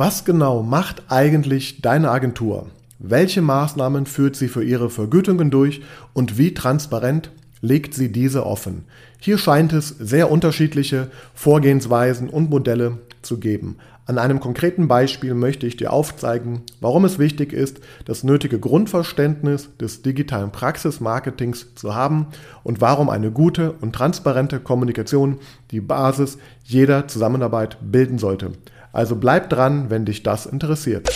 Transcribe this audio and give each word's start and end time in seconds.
Was 0.00 0.24
genau 0.24 0.62
macht 0.62 1.02
eigentlich 1.08 1.82
deine 1.82 2.12
Agentur? 2.12 2.68
Welche 3.00 3.42
Maßnahmen 3.42 4.06
führt 4.06 4.36
sie 4.36 4.46
für 4.46 4.62
ihre 4.62 4.90
Vergütungen 4.90 5.50
durch 5.50 5.82
und 6.12 6.38
wie 6.38 6.54
transparent 6.54 7.32
legt 7.62 7.94
sie 7.94 8.12
diese 8.12 8.46
offen? 8.46 8.84
Hier 9.18 9.38
scheint 9.38 9.72
es 9.72 9.88
sehr 9.88 10.30
unterschiedliche 10.30 11.10
Vorgehensweisen 11.34 12.30
und 12.30 12.48
Modelle 12.48 12.98
zu 13.22 13.40
geben. 13.40 13.78
An 14.06 14.18
einem 14.18 14.38
konkreten 14.38 14.86
Beispiel 14.86 15.34
möchte 15.34 15.66
ich 15.66 15.76
dir 15.76 15.92
aufzeigen, 15.92 16.62
warum 16.80 17.04
es 17.04 17.18
wichtig 17.18 17.52
ist, 17.52 17.80
das 18.04 18.22
nötige 18.22 18.60
Grundverständnis 18.60 19.76
des 19.78 20.02
digitalen 20.02 20.52
Praxismarketings 20.52 21.74
zu 21.74 21.96
haben 21.96 22.28
und 22.62 22.80
warum 22.80 23.10
eine 23.10 23.32
gute 23.32 23.72
und 23.72 23.96
transparente 23.96 24.60
Kommunikation 24.60 25.40
die 25.72 25.80
Basis 25.80 26.38
jeder 26.62 27.08
Zusammenarbeit 27.08 27.78
bilden 27.82 28.18
sollte. 28.18 28.52
Also 28.98 29.14
bleib 29.14 29.48
dran, 29.48 29.90
wenn 29.90 30.06
dich 30.06 30.24
das 30.24 30.44
interessiert. 30.44 31.08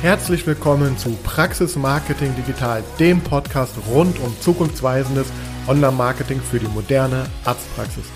Herzlich 0.00 0.46
willkommen 0.46 0.96
zu 0.96 1.10
Praxis 1.22 1.76
Marketing 1.76 2.34
Digital, 2.34 2.82
dem 2.98 3.20
Podcast 3.20 3.74
rund 3.90 4.18
um 4.20 4.34
zukunftsweisendes 4.40 5.26
Online-Marketing 5.68 6.40
für 6.40 6.58
die 6.58 6.68
moderne 6.68 7.26
Arztpraxis. 7.44 8.06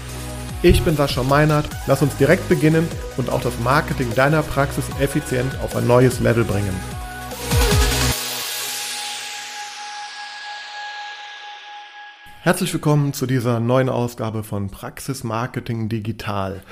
Ich 0.62 0.82
bin 0.82 0.96
Sascha 0.96 1.22
Meinert, 1.22 1.68
lass 1.86 2.00
uns 2.00 2.16
direkt 2.16 2.48
beginnen 2.48 2.88
und 3.18 3.28
auch 3.28 3.42
das 3.42 3.60
Marketing 3.62 4.08
deiner 4.14 4.40
Praxis 4.40 4.86
effizient 5.00 5.54
auf 5.62 5.76
ein 5.76 5.86
neues 5.86 6.18
Level 6.20 6.44
bringen. 6.44 6.99
Herzlich 12.42 12.72
willkommen 12.72 13.12
zu 13.12 13.26
dieser 13.26 13.60
neuen 13.60 13.90
Ausgabe 13.90 14.44
von 14.44 14.70
Praxis 14.70 15.24
Marketing 15.24 15.90
Digital. 15.90 16.62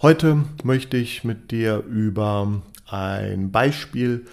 Heute 0.00 0.44
möchte 0.64 0.96
ich 0.96 1.24
mit 1.24 1.50
dir 1.50 1.84
über 1.86 2.62
ein 2.86 3.50
Beispiel 3.50 4.24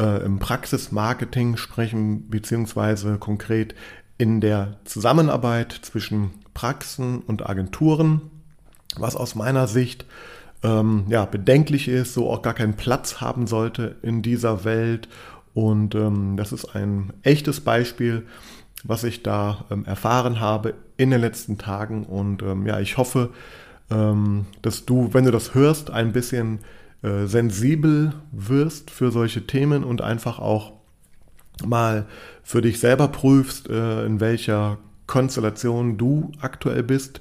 äh, 0.00 0.24
im 0.24 0.40
Praxismarketing 0.40 1.56
sprechen, 1.56 2.28
beziehungsweise 2.28 3.18
konkret 3.18 3.76
in 4.18 4.40
der 4.40 4.80
Zusammenarbeit 4.84 5.70
zwischen 5.82 6.32
Praxen 6.54 7.20
und 7.20 7.48
Agenturen, 7.48 8.20
was 8.96 9.14
aus 9.14 9.36
meiner 9.36 9.68
Sicht 9.68 10.06
ähm, 10.64 11.04
ja, 11.08 11.24
bedenklich 11.24 11.86
ist, 11.86 12.14
so 12.14 12.28
auch 12.28 12.42
gar 12.42 12.54
keinen 12.54 12.74
Platz 12.74 13.20
haben 13.20 13.46
sollte 13.46 13.94
in 14.02 14.22
dieser 14.22 14.64
Welt. 14.64 15.08
Und 15.54 15.94
ähm, 15.94 16.36
das 16.36 16.50
ist 16.50 16.74
ein 16.74 17.12
echtes 17.22 17.60
Beispiel, 17.60 18.26
was 18.86 19.04
ich 19.04 19.22
da 19.22 19.64
ähm, 19.70 19.84
erfahren 19.84 20.40
habe 20.40 20.74
in 20.96 21.10
den 21.10 21.20
letzten 21.20 21.58
Tagen. 21.58 22.04
Und 22.04 22.42
ähm, 22.42 22.66
ja, 22.66 22.80
ich 22.80 22.96
hoffe, 22.96 23.30
ähm, 23.90 24.46
dass 24.62 24.84
du, 24.86 25.12
wenn 25.12 25.24
du 25.24 25.30
das 25.30 25.54
hörst, 25.54 25.90
ein 25.90 26.12
bisschen 26.12 26.60
äh, 27.02 27.26
sensibel 27.26 28.14
wirst 28.32 28.90
für 28.90 29.10
solche 29.10 29.46
Themen 29.46 29.84
und 29.84 30.02
einfach 30.02 30.38
auch 30.38 30.72
mal 31.64 32.06
für 32.42 32.62
dich 32.62 32.80
selber 32.80 33.08
prüfst, 33.08 33.68
äh, 33.68 34.04
in 34.04 34.20
welcher 34.20 34.78
Konstellation 35.06 35.96
du 35.96 36.32
aktuell 36.40 36.82
bist 36.82 37.20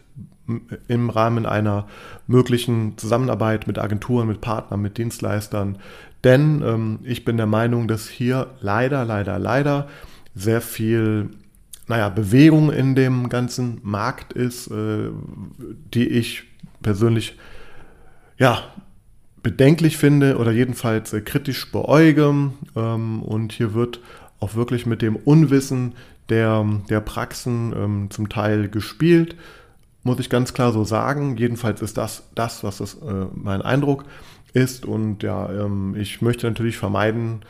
im 0.87 1.09
Rahmen 1.09 1.45
einer 1.45 1.87
möglichen 2.27 2.97
Zusammenarbeit 2.97 3.67
mit 3.67 3.79
Agenturen, 3.79 4.27
mit 4.27 4.41
Partnern, 4.41 4.81
mit 4.81 4.97
Dienstleistern. 4.97 5.79
Denn 6.23 6.61
ähm, 6.63 6.99
ich 7.03 7.25
bin 7.25 7.37
der 7.37 7.45
Meinung, 7.45 7.87
dass 7.87 8.07
hier 8.07 8.51
leider, 8.61 9.05
leider, 9.05 9.39
leider 9.39 9.87
sehr 10.35 10.61
viel 10.61 11.29
naja, 11.87 12.09
Bewegung 12.09 12.71
in 12.71 12.95
dem 12.95 13.29
ganzen 13.29 13.79
Markt 13.83 14.33
ist, 14.33 14.67
äh, 14.67 15.09
die 15.93 16.07
ich 16.07 16.43
persönlich 16.81 17.37
ja, 18.37 18.63
bedenklich 19.43 19.97
finde 19.97 20.37
oder 20.37 20.51
jedenfalls 20.51 21.13
äh, 21.13 21.21
kritisch 21.21 21.71
beäuge. 21.71 22.51
Ähm, 22.75 23.21
und 23.21 23.53
hier 23.53 23.73
wird 23.73 23.99
auch 24.39 24.55
wirklich 24.55 24.85
mit 24.85 25.01
dem 25.01 25.15
Unwissen 25.15 25.93
der, 26.29 26.65
der 26.89 27.01
Praxen 27.01 27.73
ähm, 27.75 28.07
zum 28.09 28.29
Teil 28.29 28.67
gespielt, 28.67 29.35
muss 30.03 30.19
ich 30.19 30.29
ganz 30.29 30.53
klar 30.53 30.71
so 30.71 30.83
sagen. 30.83 31.37
Jedenfalls 31.37 31.81
ist 31.81 31.97
das 31.97 32.23
das, 32.35 32.63
was 32.63 32.77
das, 32.77 32.95
äh, 32.95 33.25
mein 33.33 33.61
Eindruck 33.61 34.05
ist. 34.53 34.85
Und 34.85 35.23
ja, 35.23 35.49
ähm, 35.51 35.95
ich 35.95 36.21
möchte 36.21 36.47
natürlich 36.47 36.77
vermeiden, 36.77 37.41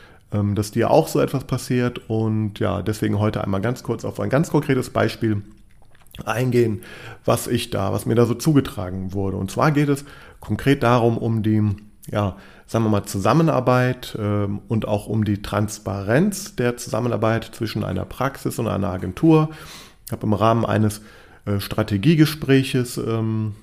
dass 0.54 0.70
dir 0.70 0.90
auch 0.90 1.08
so 1.08 1.20
etwas 1.20 1.44
passiert. 1.44 2.08
Und 2.08 2.58
ja, 2.58 2.82
deswegen 2.82 3.18
heute 3.18 3.42
einmal 3.42 3.60
ganz 3.60 3.82
kurz 3.82 4.04
auf 4.04 4.20
ein 4.20 4.30
ganz 4.30 4.50
konkretes 4.50 4.90
Beispiel 4.90 5.42
eingehen, 6.24 6.82
was 7.24 7.46
ich 7.46 7.70
da, 7.70 7.92
was 7.92 8.06
mir 8.06 8.14
da 8.14 8.26
so 8.26 8.34
zugetragen 8.34 9.12
wurde. 9.12 9.36
Und 9.36 9.50
zwar 9.50 9.70
geht 9.72 9.88
es 9.88 10.04
konkret 10.40 10.82
darum, 10.82 11.18
um 11.18 11.42
die, 11.42 11.62
ja, 12.10 12.36
sagen 12.66 12.84
wir 12.84 12.90
mal, 12.90 13.04
Zusammenarbeit 13.04 14.16
ähm, 14.18 14.60
und 14.68 14.88
auch 14.88 15.06
um 15.06 15.24
die 15.24 15.42
Transparenz 15.42 16.56
der 16.56 16.76
Zusammenarbeit 16.76 17.44
zwischen 17.52 17.84
einer 17.84 18.04
Praxis 18.04 18.58
und 18.58 18.68
einer 18.68 18.88
Agentur. 18.88 19.50
Ich 20.06 20.12
habe 20.12 20.26
im 20.26 20.32
Rahmen 20.32 20.64
eines 20.64 21.02
äh, 21.44 21.60
Strategiegespräches 21.60 22.96
ähm, 22.98 23.54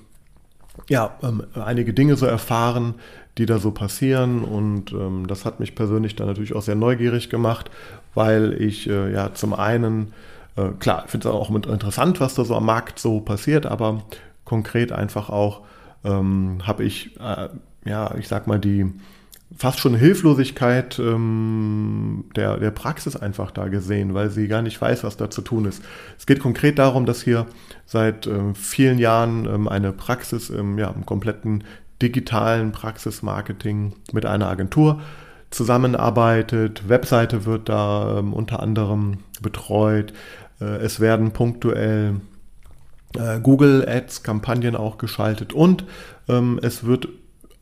ja, 0.88 1.16
ähm, 1.22 1.44
einige 1.54 1.92
Dinge 1.92 2.16
so 2.16 2.26
erfahren, 2.26 2.94
die 3.38 3.46
da 3.46 3.58
so 3.58 3.70
passieren. 3.70 4.44
Und 4.44 4.92
ähm, 4.92 5.26
das 5.26 5.44
hat 5.44 5.60
mich 5.60 5.74
persönlich 5.74 6.16
dann 6.16 6.26
natürlich 6.26 6.54
auch 6.54 6.62
sehr 6.62 6.74
neugierig 6.74 7.30
gemacht, 7.30 7.70
weil 8.14 8.54
ich 8.60 8.88
äh, 8.88 9.12
ja 9.12 9.34
zum 9.34 9.54
einen, 9.54 10.12
äh, 10.56 10.68
klar, 10.78 11.04
finde 11.06 11.28
es 11.28 11.34
auch 11.34 11.50
interessant, 11.50 12.20
was 12.20 12.34
da 12.34 12.44
so 12.44 12.56
am 12.56 12.66
Markt 12.66 12.98
so 12.98 13.20
passiert, 13.20 13.66
aber 13.66 14.04
konkret 14.44 14.92
einfach 14.92 15.30
auch 15.30 15.62
ähm, 16.04 16.58
habe 16.64 16.84
ich, 16.84 17.18
äh, 17.18 17.48
ja, 17.88 18.14
ich 18.16 18.28
sag 18.28 18.46
mal, 18.46 18.58
die 18.58 18.92
fast 19.56 19.78
schon 19.78 19.94
Hilflosigkeit 19.94 20.98
ähm, 20.98 22.24
der, 22.34 22.56
der 22.58 22.70
Praxis 22.70 23.16
einfach 23.16 23.50
da 23.50 23.68
gesehen, 23.68 24.14
weil 24.14 24.30
sie 24.30 24.48
gar 24.48 24.62
nicht 24.62 24.80
weiß, 24.80 25.04
was 25.04 25.16
da 25.16 25.30
zu 25.30 25.42
tun 25.42 25.64
ist. 25.64 25.82
Es 26.18 26.26
geht 26.26 26.40
konkret 26.40 26.78
darum, 26.78 27.06
dass 27.06 27.22
hier 27.22 27.46
seit 27.86 28.26
ähm, 28.26 28.54
vielen 28.54 28.98
Jahren 28.98 29.46
ähm, 29.46 29.68
eine 29.68 29.92
Praxis 29.92 30.50
ähm, 30.50 30.78
ja, 30.78 30.90
im 30.90 31.06
kompletten 31.06 31.64
digitalen 32.04 32.72
Praxismarketing 32.72 33.94
mit 34.12 34.26
einer 34.26 34.48
Agentur 34.48 35.00
zusammenarbeitet. 35.50 36.86
Webseite 36.86 37.46
wird 37.46 37.70
da 37.70 38.18
ähm, 38.18 38.34
unter 38.34 38.60
anderem 38.60 39.18
betreut. 39.40 40.12
Äh, 40.60 40.76
es 40.76 41.00
werden 41.00 41.30
punktuell 41.32 42.20
äh, 43.16 43.40
Google 43.40 43.88
Ads 43.88 44.22
Kampagnen 44.22 44.76
auch 44.76 44.98
geschaltet 44.98 45.54
und 45.54 45.84
ähm, 46.28 46.60
es 46.62 46.84
wird 46.84 47.08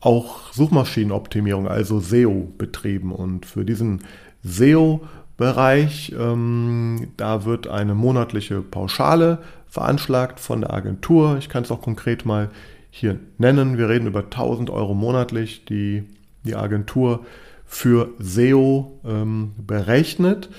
auch 0.01 0.51
Suchmaschinenoptimierung, 0.51 1.69
also 1.69 2.01
SEO 2.01 2.51
betrieben. 2.57 3.13
Und 3.13 3.45
für 3.45 3.63
diesen 3.63 4.01
SEO-Bereich, 4.43 6.13
ähm, 6.19 7.07
da 7.15 7.45
wird 7.45 7.67
eine 7.67 7.95
monatliche 7.95 8.61
Pauschale 8.61 9.37
veranschlagt 9.69 10.41
von 10.41 10.59
der 10.61 10.73
Agentur. 10.73 11.37
Ich 11.39 11.47
kann 11.47 11.63
es 11.63 11.71
auch 11.71 11.81
konkret 11.81 12.25
mal 12.25 12.49
hier 12.95 13.19
nennen. 13.39 13.79
Wir 13.79 13.89
reden 13.89 14.05
über 14.05 14.19
1000 14.19 14.69
Euro 14.69 14.93
monatlich, 14.93 15.65
die 15.65 16.03
die 16.43 16.55
Agentur 16.55 17.25
für 17.65 18.09
SEO 18.19 18.99
ähm, 19.03 19.53
berechnet. 19.57 20.49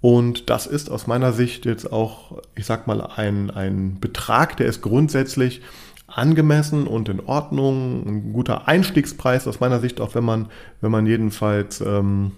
Und 0.00 0.50
das 0.50 0.66
ist 0.66 0.90
aus 0.90 1.06
meiner 1.06 1.32
Sicht 1.32 1.64
jetzt 1.64 1.92
auch, 1.92 2.42
ich 2.56 2.66
sag 2.66 2.88
mal, 2.88 3.00
ein, 3.00 3.52
ein 3.52 4.00
Betrag, 4.00 4.56
der 4.56 4.66
ist 4.66 4.82
grundsätzlich 4.82 5.62
angemessen 6.08 6.88
und 6.88 7.08
in 7.08 7.20
Ordnung. 7.20 8.04
Ein 8.04 8.32
guter 8.32 8.66
Einstiegspreis 8.66 9.46
aus 9.46 9.60
meiner 9.60 9.78
Sicht, 9.78 10.00
auch 10.00 10.16
wenn 10.16 10.24
man, 10.24 10.48
wenn 10.80 10.90
man 10.90 11.06
jedenfalls 11.06 11.80
ähm, 11.82 12.32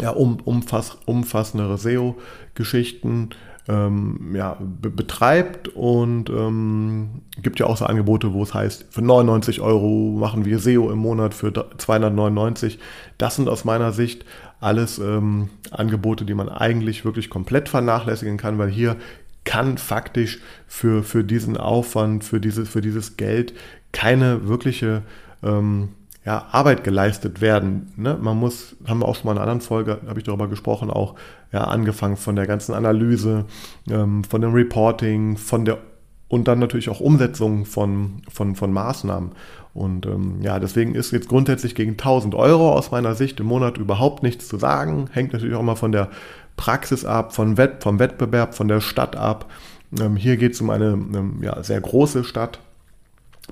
ja, 0.00 0.10
um, 0.10 0.40
umfass, 0.40 0.96
umfassendere 1.04 1.76
SEO-Geschichten 1.76 3.30
ähm, 3.68 4.34
ja, 4.34 4.56
be 4.60 4.90
betreibt 4.90 5.68
und 5.68 6.30
ähm, 6.30 7.22
gibt 7.40 7.60
ja 7.60 7.66
auch 7.66 7.76
so 7.76 7.84
Angebote, 7.84 8.32
wo 8.32 8.42
es 8.42 8.54
heißt, 8.54 8.86
für 8.90 9.02
99 9.02 9.60
Euro 9.60 10.16
machen 10.18 10.44
wir 10.44 10.58
SEO 10.58 10.90
im 10.90 10.98
Monat 10.98 11.34
für 11.34 11.52
299. 11.52 12.78
Das 13.18 13.36
sind 13.36 13.48
aus 13.48 13.64
meiner 13.64 13.92
Sicht 13.92 14.24
alles 14.60 14.98
ähm, 14.98 15.48
Angebote, 15.70 16.24
die 16.24 16.34
man 16.34 16.48
eigentlich 16.48 17.04
wirklich 17.04 17.30
komplett 17.30 17.68
vernachlässigen 17.68 18.36
kann, 18.36 18.58
weil 18.58 18.68
hier 18.68 18.96
kann 19.44 19.78
faktisch 19.78 20.40
für, 20.66 21.02
für 21.02 21.24
diesen 21.24 21.56
Aufwand, 21.56 22.24
für, 22.24 22.40
diese, 22.40 22.64
für 22.64 22.80
dieses 22.80 23.16
Geld 23.16 23.54
keine 23.92 24.48
wirkliche 24.48 25.02
ähm, 25.42 25.90
ja, 26.24 26.46
Arbeit 26.52 26.84
geleistet 26.84 27.40
werden. 27.40 27.92
Ne? 27.96 28.16
Man 28.20 28.36
muss, 28.36 28.76
haben 28.86 29.00
wir 29.00 29.08
auch 29.08 29.16
schon 29.16 29.26
mal 29.26 29.32
in 29.32 29.38
einer 29.38 29.50
anderen 29.50 29.60
Folge, 29.60 30.00
habe 30.06 30.20
ich 30.20 30.24
darüber 30.24 30.48
gesprochen, 30.48 30.90
auch 30.90 31.16
ja, 31.52 31.64
angefangen 31.64 32.16
von 32.16 32.36
der 32.36 32.46
ganzen 32.46 32.74
Analyse, 32.74 33.44
ähm, 33.90 34.24
von 34.24 34.40
dem 34.40 34.52
Reporting, 34.52 35.36
von 35.36 35.64
der 35.64 35.78
und 36.32 36.48
dann 36.48 36.60
natürlich 36.60 36.88
auch 36.88 37.00
Umsetzung 37.00 37.66
von, 37.66 38.22
von, 38.32 38.56
von 38.56 38.72
Maßnahmen. 38.72 39.32
Und 39.74 40.06
ähm, 40.06 40.38
ja, 40.40 40.58
deswegen 40.58 40.94
ist 40.94 41.10
jetzt 41.10 41.28
grundsätzlich 41.28 41.74
gegen 41.74 41.90
1000 41.90 42.34
Euro 42.34 42.72
aus 42.72 42.90
meiner 42.90 43.14
Sicht 43.14 43.38
im 43.40 43.46
Monat 43.46 43.76
überhaupt 43.76 44.22
nichts 44.22 44.48
zu 44.48 44.56
sagen. 44.56 45.10
Hängt 45.12 45.34
natürlich 45.34 45.54
auch 45.54 45.60
immer 45.60 45.76
von 45.76 45.92
der 45.92 46.08
Praxis 46.56 47.04
ab, 47.04 47.34
von 47.34 47.58
Wett, 47.58 47.82
vom 47.82 47.98
Wettbewerb, 47.98 48.54
von 48.54 48.66
der 48.66 48.80
Stadt 48.80 49.14
ab. 49.14 49.50
Ähm, 50.00 50.16
hier 50.16 50.38
geht 50.38 50.54
es 50.54 50.60
um 50.62 50.70
eine 50.70 50.92
ähm, 50.92 51.40
ja, 51.42 51.62
sehr 51.62 51.82
große 51.82 52.24
Stadt 52.24 52.60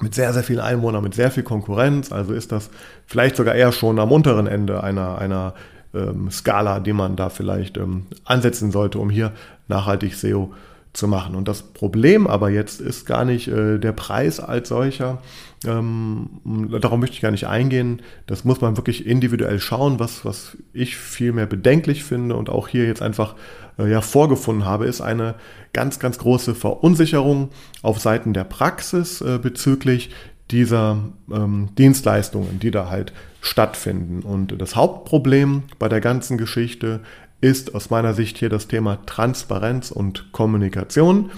mit 0.00 0.14
sehr, 0.14 0.32
sehr 0.32 0.43
vielen 0.43 0.61
Einwohnern, 0.61 1.02
mit 1.02 1.14
sehr 1.14 1.31
viel 1.31 1.43
Konkurrenz. 1.43 2.12
Also 2.12 2.32
ist 2.32 2.50
das 2.50 2.70
vielleicht 3.05 3.37
sogar 3.37 3.55
eher 3.55 3.73
schon 3.73 3.99
am 3.99 4.11
unteren 4.11 4.47
Ende 4.47 4.82
einer, 4.82 5.19
einer 5.19 5.52
ähm, 5.94 6.31
Skala, 6.31 6.81
die 6.81 6.92
man 6.92 7.16
da 7.16 7.28
vielleicht 7.28 7.76
ähm, 7.76 8.06
ansetzen 8.25 8.70
sollte, 8.70 8.98
um 8.98 9.10
hier 9.10 9.32
nachhaltig 9.69 10.14
SEO 10.14 10.52
zu 10.92 11.06
machen. 11.06 11.37
Und 11.37 11.46
das 11.46 11.62
Problem 11.62 12.26
aber 12.26 12.50
jetzt 12.50 12.81
ist 12.81 13.06
gar 13.06 13.25
nicht 13.25 13.48
äh, 13.48 13.78
der 13.78 13.92
Preis 13.92 14.40
als 14.40 14.69
solcher. 14.69 15.19
Ähm, 15.64 16.69
darauf 16.81 16.98
möchte 16.98 17.14
ich 17.14 17.20
gar 17.20 17.31
nicht 17.31 17.46
eingehen. 17.46 18.02
Das 18.26 18.44
muss 18.44 18.60
man 18.60 18.76
wirklich 18.76 19.06
individuell 19.06 19.60
schauen. 19.60 20.00
Was, 20.00 20.25
was 20.25 20.56
ich 20.72 20.96
viel 20.96 21.32
mehr 21.32 21.46
bedenklich 21.46 22.02
finde 22.02 22.34
und 22.34 22.50
auch 22.50 22.66
hier 22.66 22.87
jetzt 22.87 23.02
einfach 23.02 23.37
äh, 23.78 23.88
ja, 23.88 24.00
vorgefunden 24.00 24.64
habe, 24.64 24.87
ist 24.87 25.00
eine 25.00 25.37
ganz, 25.72 26.00
ganz 26.00 26.19
große 26.19 26.56
Verunsicherung 26.56 27.50
auf 27.82 28.00
Seiten 28.00 28.32
der 28.32 28.44
Praxis 28.44 29.20
äh, 29.20 29.38
bezüglich 29.40 30.10
dieser 30.50 30.99
ähm, 31.32 31.69
Dienstleistungen, 31.76 32.58
die 32.61 32.70
da 32.70 32.88
halt 32.88 33.12
stattfinden. 33.41 34.20
Und 34.23 34.61
das 34.61 34.76
Hauptproblem 34.76 35.64
bei 35.79 35.88
der 35.88 36.00
ganzen 36.00 36.38
Geschichte 36.38 37.00
ist 37.41 37.75
aus 37.75 37.91
meiner 37.91 38.14
Sicht 38.14 38.38
hier 38.38 38.49
das 38.49 38.69
Thema 38.69 38.99
Transparenz 39.06 39.91
und 39.91 40.32
Kommunikation. 40.32 41.31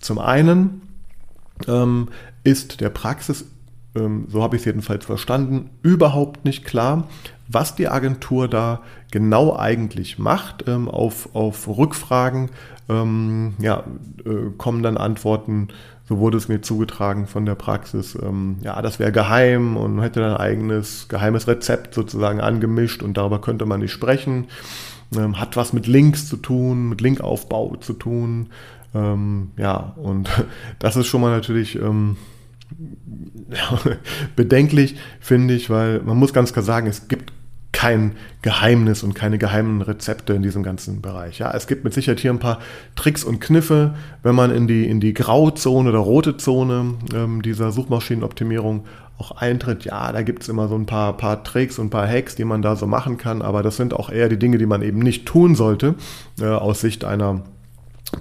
Zum 0.00 0.18
einen 0.18 0.82
ähm, 1.68 2.08
ist 2.42 2.80
der 2.80 2.90
Praxis, 2.90 3.44
ähm, 3.94 4.26
so 4.28 4.42
habe 4.42 4.56
ich 4.56 4.62
es 4.62 4.66
jedenfalls 4.66 5.04
verstanden, 5.04 5.70
überhaupt 5.82 6.44
nicht 6.44 6.64
klar, 6.64 7.08
was 7.46 7.76
die 7.76 7.88
Agentur 7.88 8.48
da 8.48 8.80
genau 9.10 9.56
eigentlich 9.56 10.18
macht. 10.18 10.66
Ähm, 10.66 10.88
auf, 10.88 11.34
auf 11.34 11.68
Rückfragen 11.68 12.50
ähm, 12.88 13.54
ja, 13.58 13.84
äh, 14.24 14.50
kommen 14.56 14.82
dann 14.82 14.96
Antworten, 14.96 15.68
so 16.08 16.18
wurde 16.18 16.36
es 16.36 16.48
mir 16.48 16.60
zugetragen 16.60 17.26
von 17.26 17.46
der 17.46 17.54
Praxis, 17.54 18.16
ähm, 18.20 18.56
ja, 18.62 18.80
das 18.82 18.98
wäre 18.98 19.12
geheim 19.12 19.76
und 19.76 20.00
hätte 20.02 20.20
dann 20.20 20.32
ein 20.32 20.40
eigenes 20.40 21.08
geheimes 21.08 21.48
Rezept 21.48 21.94
sozusagen 21.94 22.40
angemischt 22.40 23.02
und 23.02 23.16
darüber 23.16 23.40
könnte 23.40 23.66
man 23.66 23.80
nicht 23.80 23.92
sprechen. 23.92 24.46
Ähm, 25.16 25.38
hat 25.40 25.56
was 25.56 25.72
mit 25.72 25.86
Links 25.86 26.28
zu 26.28 26.36
tun, 26.36 26.88
mit 26.88 27.00
Linkaufbau 27.00 27.76
zu 27.76 27.92
tun. 27.92 28.48
Ähm, 28.94 29.50
ja, 29.56 29.94
und 29.96 30.28
das 30.78 30.96
ist 30.96 31.06
schon 31.06 31.20
mal 31.20 31.30
natürlich 31.30 31.76
ähm, 31.76 32.16
bedenklich, 34.36 34.96
finde 35.20 35.54
ich, 35.54 35.70
weil 35.70 36.00
man 36.00 36.16
muss 36.16 36.32
ganz 36.32 36.52
klar 36.52 36.64
sagen, 36.64 36.86
es 36.86 37.08
gibt 37.08 37.32
kein 37.84 38.12
Geheimnis 38.40 39.02
und 39.02 39.14
keine 39.14 39.36
geheimen 39.36 39.82
Rezepte 39.82 40.32
in 40.32 40.40
diesem 40.42 40.62
ganzen 40.62 41.02
Bereich. 41.02 41.38
Ja, 41.38 41.52
es 41.52 41.66
gibt 41.66 41.84
mit 41.84 41.92
Sicherheit 41.92 42.18
hier 42.18 42.30
ein 42.30 42.38
paar 42.38 42.60
Tricks 42.96 43.24
und 43.24 43.42
Kniffe, 43.42 43.92
wenn 44.22 44.34
man 44.34 44.50
in 44.50 44.66
die, 44.66 44.88
in 44.88 45.00
die 45.00 45.12
Grauzone 45.12 45.90
oder 45.90 45.98
rote 45.98 46.38
Zone 46.38 46.94
ähm, 47.14 47.42
dieser 47.42 47.72
Suchmaschinenoptimierung 47.72 48.86
auch 49.18 49.32
eintritt. 49.32 49.84
Ja, 49.84 50.12
da 50.12 50.22
gibt 50.22 50.44
es 50.44 50.48
immer 50.48 50.66
so 50.68 50.76
ein 50.76 50.86
paar, 50.86 51.14
paar 51.18 51.44
Tricks 51.44 51.78
und 51.78 51.88
ein 51.88 51.90
paar 51.90 52.08
Hacks, 52.08 52.34
die 52.34 52.46
man 52.46 52.62
da 52.62 52.74
so 52.74 52.86
machen 52.86 53.18
kann, 53.18 53.42
aber 53.42 53.62
das 53.62 53.76
sind 53.76 53.92
auch 53.92 54.08
eher 54.08 54.30
die 54.30 54.38
Dinge, 54.38 54.56
die 54.56 54.64
man 54.64 54.80
eben 54.80 55.00
nicht 55.00 55.26
tun 55.26 55.54
sollte 55.54 55.94
äh, 56.40 56.46
aus 56.46 56.80
Sicht 56.80 57.04
einer 57.04 57.42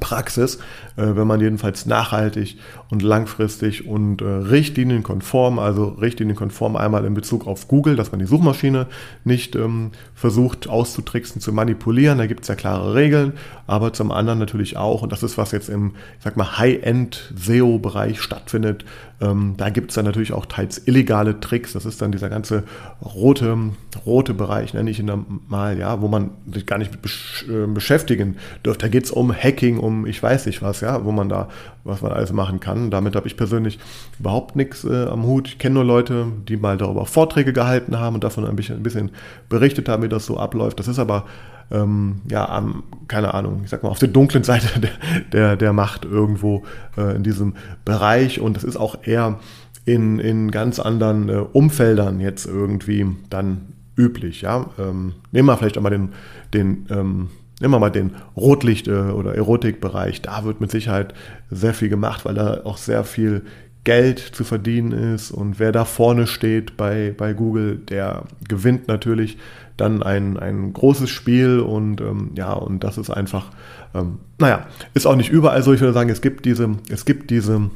Praxis, 0.01 0.59
wenn 1.01 1.27
man 1.27 1.41
jedenfalls 1.41 1.85
nachhaltig 1.85 2.57
und 2.89 3.01
langfristig 3.01 3.87
und 3.87 4.21
äh, 4.21 4.25
richtlinienkonform, 4.25 5.59
also 5.59 5.85
richtlinienkonform 5.85 6.75
einmal 6.75 7.05
in 7.05 7.13
Bezug 7.13 7.47
auf 7.47 7.67
Google, 7.67 7.95
dass 7.95 8.11
man 8.11 8.19
die 8.19 8.25
Suchmaschine 8.25 8.87
nicht 9.23 9.55
ähm, 9.55 9.91
versucht 10.13 10.69
auszutricksen, 10.69 11.41
zu 11.41 11.51
manipulieren, 11.51 12.17
da 12.17 12.27
gibt 12.27 12.41
es 12.41 12.47
ja 12.47 12.55
klare 12.55 12.93
Regeln, 12.93 13.33
aber 13.65 13.93
zum 13.93 14.11
anderen 14.11 14.39
natürlich 14.39 14.77
auch, 14.77 15.01
und 15.01 15.11
das 15.11 15.23
ist 15.23 15.37
was 15.37 15.51
jetzt 15.51 15.69
im, 15.69 15.95
ich 16.17 16.23
sag 16.23 16.37
mal, 16.37 16.57
High-End-SEO-Bereich 16.57 18.21
stattfindet, 18.21 18.85
ähm, 19.21 19.55
da 19.57 19.69
gibt 19.69 19.91
es 19.91 19.95
dann 19.95 20.05
natürlich 20.05 20.33
auch 20.33 20.45
teils 20.45 20.85
illegale 20.85 21.39
Tricks, 21.39 21.73
das 21.73 21.85
ist 21.85 22.01
dann 22.01 22.11
dieser 22.11 22.29
ganze 22.29 22.63
rote, 23.01 23.57
rote 24.05 24.33
Bereich, 24.33 24.73
nenne 24.73 24.89
ich 24.89 24.99
ihn 24.99 25.07
dann 25.07 25.41
mal, 25.47 25.77
ja, 25.77 26.01
wo 26.01 26.07
man 26.07 26.31
sich 26.51 26.65
gar 26.65 26.77
nicht 26.77 26.91
mit 26.91 27.01
äh, 27.49 27.67
beschäftigen 27.67 28.35
dürfte. 28.65 28.85
Da 28.85 28.89
geht 28.89 29.05
es 29.05 29.11
um 29.11 29.33
Hacking, 29.33 29.79
um 29.79 30.05
ich 30.05 30.21
weiß 30.21 30.45
nicht 30.45 30.61
was, 30.61 30.81
ja, 30.83 31.03
wo 31.03 31.11
man 31.11 31.29
da, 31.29 31.47
was 31.83 32.01
man 32.01 32.11
alles 32.11 32.31
machen 32.31 32.59
kann. 32.59 32.91
Damit 32.91 33.15
habe 33.15 33.27
ich 33.27 33.35
persönlich 33.35 33.79
überhaupt 34.19 34.55
nichts 34.55 34.83
äh, 34.83 35.05
am 35.05 35.23
Hut. 35.23 35.47
Ich 35.47 35.57
kenne 35.57 35.75
nur 35.75 35.85
Leute, 35.85 36.27
die 36.47 36.57
mal 36.57 36.77
darüber 36.77 37.05
Vorträge 37.05 37.53
gehalten 37.53 37.99
haben 37.99 38.15
und 38.15 38.23
davon 38.23 38.45
ein 38.45 38.55
bisschen, 38.55 38.77
ein 38.77 38.83
bisschen 38.83 39.11
berichtet 39.49 39.89
haben, 39.89 40.03
wie 40.03 40.09
das 40.09 40.25
so 40.25 40.37
abläuft. 40.37 40.79
Das 40.79 40.87
ist 40.87 40.99
aber 40.99 41.25
ähm, 41.71 42.21
ja, 42.29 42.47
am, 42.47 42.83
keine 43.07 43.33
Ahnung, 43.33 43.61
ich 43.63 43.69
sag 43.69 43.83
mal, 43.83 43.89
auf 43.89 43.99
der 43.99 44.09
dunklen 44.09 44.43
Seite 44.43 44.79
der, 44.79 44.91
der, 45.31 45.55
der 45.55 45.73
Macht 45.73 46.05
irgendwo 46.05 46.63
äh, 46.97 47.15
in 47.15 47.23
diesem 47.23 47.55
Bereich 47.85 48.39
und 48.39 48.55
das 48.55 48.63
ist 48.63 48.77
auch 48.77 48.99
eher 49.03 49.39
in, 49.85 50.19
in 50.19 50.51
ganz 50.51 50.79
anderen 50.79 51.29
äh, 51.29 51.43
Umfeldern 51.51 52.19
jetzt 52.19 52.45
irgendwie 52.45 53.07
dann 53.29 53.73
üblich. 53.97 54.41
Ja? 54.41 54.69
Ähm, 54.79 55.13
nehmen 55.31 55.47
wir 55.47 55.57
vielleicht 55.57 55.77
einmal 55.77 55.91
den, 55.91 56.09
den 56.53 56.87
ähm, 56.89 57.29
Nehmen 57.63 57.75
wir 57.75 57.79
mal 57.79 57.91
den 57.91 58.11
Rotlicht- 58.35 58.89
äh, 58.89 59.11
oder 59.11 59.35
Erotikbereich. 59.35 60.21
Da 60.21 60.43
wird 60.43 60.59
mit 60.59 60.69
Sicherheit 60.69 61.13
sehr 61.49 61.73
viel 61.73 61.87
gemacht, 61.87 62.25
weil 62.25 62.33
da 62.33 62.59
auch 62.65 62.75
sehr 62.75 63.05
viel 63.05 63.43
Geld 63.85 64.19
zu 64.19 64.43
verdienen 64.43 64.91
ist. 64.91 65.31
Und 65.31 65.59
wer 65.59 65.71
da 65.71 65.85
vorne 65.85 66.27
steht 66.27 66.75
bei, 66.75 67.15
bei 67.17 67.31
Google, 67.31 67.77
der 67.77 68.25
gewinnt 68.49 68.89
natürlich 68.89 69.37
dann 69.77 70.03
ein, 70.03 70.35
ein 70.35 70.73
großes 70.73 71.09
Spiel. 71.09 71.61
Und 71.61 72.01
ähm, 72.01 72.31
ja, 72.35 72.51
und 72.51 72.83
das 72.83 72.97
ist 72.97 73.09
einfach, 73.09 73.51
ähm, 73.95 74.19
naja, 74.39 74.67
ist 74.93 75.05
auch 75.05 75.15
nicht 75.15 75.29
überall 75.29 75.63
so. 75.63 75.71
Ich 75.71 75.79
würde 75.79 75.93
sagen, 75.93 76.09
es 76.09 76.19
gibt 76.19 76.43
diese, 76.43 76.69
es 76.89 77.05
gibt 77.05 77.29
diese 77.29 77.69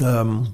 ähm, 0.00 0.46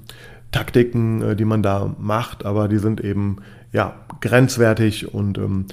Taktiken, 0.51 1.21
äh, 1.21 1.35
die 1.37 1.45
man 1.45 1.63
da 1.63 1.95
macht, 1.97 2.43
aber 2.43 2.67
die 2.67 2.79
sind 2.79 2.99
eben 2.99 3.37
ja 3.71 3.93
grenzwertig 4.19 5.13
und 5.13 5.37
ähm, 5.37 5.67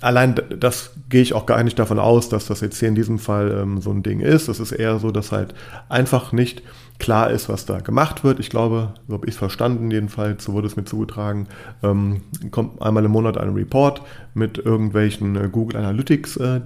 allein 0.00 0.34
das 0.58 0.90
gehe 1.08 1.22
ich 1.22 1.34
auch 1.34 1.46
gar 1.46 1.62
nicht 1.62 1.78
davon 1.78 1.98
aus, 1.98 2.28
dass 2.28 2.46
das 2.46 2.60
jetzt 2.60 2.78
hier 2.78 2.88
in 2.88 2.94
diesem 2.94 3.18
Fall 3.18 3.50
ähm, 3.62 3.80
so 3.80 3.90
ein 3.90 4.02
Ding 4.02 4.20
ist. 4.20 4.48
Es 4.48 4.60
ist 4.60 4.72
eher 4.72 4.98
so, 4.98 5.10
dass 5.10 5.32
halt 5.32 5.54
einfach 5.88 6.32
nicht 6.32 6.62
klar 6.98 7.30
ist, 7.30 7.48
was 7.48 7.64
da 7.64 7.78
gemacht 7.78 8.24
wird. 8.24 8.40
Ich 8.40 8.50
glaube, 8.50 8.94
so 9.06 9.14
habe 9.14 9.26
ich 9.26 9.34
es 9.34 9.38
verstanden, 9.38 9.90
jedenfalls, 9.90 10.44
so 10.44 10.52
wurde 10.52 10.66
es 10.66 10.76
mir 10.76 10.84
zugetragen, 10.84 11.46
ähm, 11.82 12.22
kommt 12.50 12.82
einmal 12.82 13.04
im 13.04 13.12
Monat 13.12 13.38
ein 13.38 13.50
Report 13.54 14.02
mit 14.34 14.58
irgendwelchen 14.58 15.36
äh, 15.36 15.48
Google 15.50 15.78
Analytics 15.78 16.36
äh, 16.38 16.56
äh, 16.56 16.60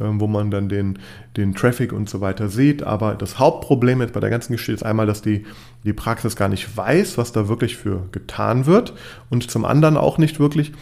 wo 0.00 0.26
man 0.26 0.50
dann 0.50 0.68
den, 0.68 0.98
den 1.36 1.54
Traffic 1.54 1.92
und 1.92 2.08
so 2.08 2.20
weiter 2.20 2.48
sieht. 2.48 2.82
Aber 2.82 3.14
das 3.14 3.38
Hauptproblem 3.38 4.00
jetzt 4.00 4.12
bei 4.12 4.20
der 4.20 4.30
ganzen 4.30 4.52
Geschichte 4.52 4.72
ist 4.72 4.82
einmal, 4.82 5.06
dass 5.06 5.22
die, 5.22 5.44
die 5.84 5.92
Praxis 5.92 6.34
gar 6.34 6.48
nicht 6.48 6.76
weiß, 6.76 7.16
was 7.16 7.32
da 7.32 7.48
wirklich 7.48 7.76
für 7.76 8.08
getan 8.10 8.66
wird 8.66 8.94
und 9.30 9.48
zum 9.50 9.64
anderen 9.64 9.96
auch 9.96 10.18
nicht 10.18 10.40
wirklich 10.40 10.72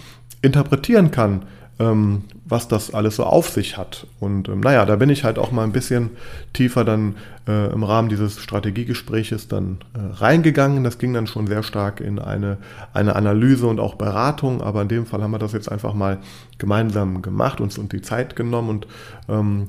interpretieren 0.42 1.10
kann, 1.10 1.42
ähm, 1.78 2.24
was 2.46 2.68
das 2.68 2.94
alles 2.94 3.16
so 3.16 3.24
auf 3.24 3.50
sich 3.50 3.76
hat. 3.76 4.06
Und 4.18 4.48
ähm, 4.48 4.60
naja, 4.60 4.86
da 4.86 4.96
bin 4.96 5.10
ich 5.10 5.24
halt 5.24 5.38
auch 5.38 5.52
mal 5.52 5.64
ein 5.64 5.72
bisschen 5.72 6.10
tiefer 6.52 6.84
dann 6.84 7.16
äh, 7.46 7.72
im 7.72 7.82
Rahmen 7.82 8.08
dieses 8.08 8.40
Strategiegespräches 8.40 9.48
dann 9.48 9.78
äh, 9.94 10.14
reingegangen. 10.14 10.84
Das 10.84 10.98
ging 10.98 11.12
dann 11.12 11.26
schon 11.26 11.46
sehr 11.46 11.62
stark 11.62 12.00
in 12.00 12.18
eine, 12.18 12.56
eine 12.94 13.14
Analyse 13.14 13.66
und 13.66 13.78
auch 13.78 13.96
Beratung, 13.96 14.62
aber 14.62 14.82
in 14.82 14.88
dem 14.88 15.06
Fall 15.06 15.22
haben 15.22 15.32
wir 15.32 15.38
das 15.38 15.52
jetzt 15.52 15.70
einfach 15.70 15.92
mal 15.92 16.18
gemeinsam 16.58 17.20
gemacht, 17.20 17.60
uns 17.60 17.76
und 17.76 17.92
die 17.92 18.02
Zeit 18.02 18.36
genommen 18.36 18.70
und 18.70 18.86
ähm, 19.28 19.66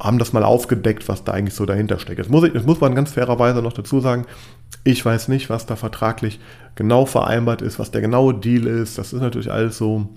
haben 0.00 0.18
das 0.18 0.32
mal 0.32 0.44
aufgedeckt, 0.44 1.08
was 1.08 1.24
da 1.24 1.32
eigentlich 1.32 1.54
so 1.54 1.66
dahinter 1.66 1.98
steckt. 1.98 2.18
Jetzt 2.18 2.30
muss, 2.30 2.44
ich, 2.44 2.54
jetzt 2.54 2.66
muss 2.66 2.80
man 2.80 2.94
ganz 2.94 3.12
fairerweise 3.12 3.62
noch 3.62 3.72
dazu 3.72 4.00
sagen, 4.00 4.26
ich 4.82 5.04
weiß 5.04 5.28
nicht, 5.28 5.50
was 5.50 5.66
da 5.66 5.76
vertraglich 5.76 6.40
genau 6.74 7.04
vereinbart 7.04 7.60
ist, 7.60 7.78
was 7.78 7.90
der 7.90 8.00
genaue 8.00 8.34
Deal 8.34 8.66
ist. 8.66 8.96
Das 8.96 9.12
ist 9.12 9.20
natürlich 9.20 9.52
alles 9.52 9.76
so, 9.76 10.08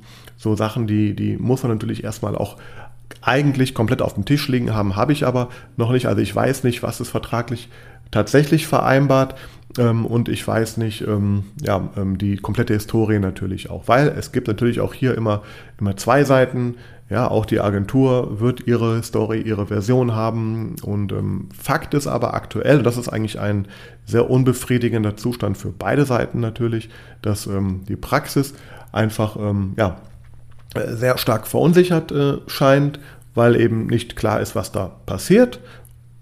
so 0.43 0.55
Sachen, 0.55 0.87
die, 0.87 1.15
die 1.15 1.37
muss 1.37 1.63
man 1.63 1.71
natürlich 1.71 2.03
erstmal 2.03 2.35
auch 2.35 2.57
eigentlich 3.21 3.73
komplett 3.73 4.01
auf 4.01 4.15
dem 4.15 4.25
Tisch 4.25 4.47
liegen 4.49 4.73
haben, 4.73 4.95
habe 4.95 5.13
ich 5.13 5.25
aber 5.25 5.49
noch 5.77 5.91
nicht. 5.91 6.07
Also 6.07 6.21
ich 6.21 6.35
weiß 6.35 6.63
nicht, 6.63 6.83
was 6.83 6.99
ist 6.99 7.09
vertraglich 7.09 7.69
tatsächlich 8.11 8.67
vereinbart 8.67 9.35
ähm, 9.79 10.05
und 10.05 10.27
ich 10.29 10.45
weiß 10.45 10.77
nicht, 10.77 11.01
ähm, 11.07 11.45
ja, 11.61 11.89
ähm, 11.97 12.17
die 12.17 12.35
komplette 12.35 12.73
Historie 12.73 13.19
natürlich 13.19 13.69
auch, 13.69 13.87
weil 13.87 14.09
es 14.09 14.31
gibt 14.33 14.47
natürlich 14.47 14.81
auch 14.81 14.93
hier 14.93 15.15
immer, 15.15 15.41
immer 15.79 15.95
zwei 15.97 16.23
Seiten. 16.23 16.75
Ja, 17.09 17.27
auch 17.27 17.45
die 17.45 17.59
Agentur 17.59 18.39
wird 18.39 18.65
ihre 18.65 19.03
Story, 19.03 19.41
ihre 19.41 19.67
Version 19.67 20.15
haben. 20.15 20.75
Und 20.83 21.11
ähm, 21.11 21.49
Fakt 21.55 21.93
ist 21.93 22.07
aber 22.07 22.33
aktuell, 22.33 22.81
das 22.81 22.97
ist 22.97 23.07
eigentlich 23.07 23.39
ein 23.39 23.67
sehr 24.05 24.29
unbefriedigender 24.29 25.15
Zustand 25.15 25.57
für 25.57 25.69
beide 25.69 26.05
Seiten 26.05 26.39
natürlich, 26.39 26.89
dass 27.21 27.45
ähm, 27.45 27.81
die 27.87 27.97
Praxis 27.97 28.55
einfach 28.91 29.35
ähm, 29.35 29.73
ja, 29.77 29.97
sehr 30.75 31.17
stark 31.17 31.47
verunsichert 31.47 32.11
äh, 32.11 32.37
scheint, 32.47 32.99
weil 33.35 33.59
eben 33.59 33.87
nicht 33.87 34.15
klar 34.15 34.41
ist, 34.41 34.55
was 34.55 34.71
da 34.71 34.91
passiert 35.05 35.59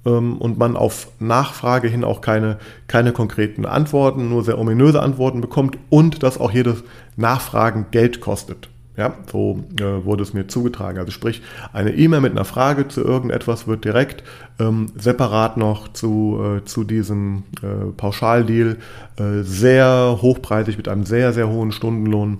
ähm, 0.05 0.37
und 0.37 0.57
man 0.57 0.75
auf 0.75 1.09
Nachfrage 1.19 1.87
hin 1.87 2.03
auch 2.03 2.21
keine, 2.21 2.57
keine 2.87 3.11
konkreten 3.11 3.65
Antworten, 3.65 4.29
nur 4.29 4.43
sehr 4.43 4.59
ominöse 4.59 5.01
Antworten 5.01 5.41
bekommt 5.41 5.77
und 5.89 6.23
dass 6.23 6.39
auch 6.39 6.51
jedes 6.51 6.83
Nachfragen 7.15 7.87
Geld 7.91 8.21
kostet. 8.21 8.69
Ja, 8.97 9.13
so 9.31 9.63
äh, 9.79 10.03
wurde 10.05 10.21
es 10.21 10.33
mir 10.33 10.47
zugetragen. 10.47 10.99
Also 10.99 11.11
sprich, 11.11 11.41
eine 11.71 11.93
E-Mail 11.93 12.19
mit 12.19 12.33
einer 12.33 12.43
Frage 12.43 12.89
zu 12.89 13.01
irgendetwas 13.01 13.65
wird 13.65 13.85
direkt 13.85 14.21
ähm, 14.59 14.91
separat 14.97 15.55
noch 15.55 15.93
zu, 15.93 16.39
äh, 16.43 16.65
zu 16.65 16.83
diesem 16.83 17.43
äh, 17.63 17.91
Pauschaldeal 17.95 18.77
äh, 19.15 19.43
sehr 19.43 20.19
hochpreisig 20.21 20.75
mit 20.75 20.89
einem 20.89 21.05
sehr, 21.05 21.31
sehr 21.31 21.47
hohen 21.47 21.71
Stundenlohn 21.71 22.39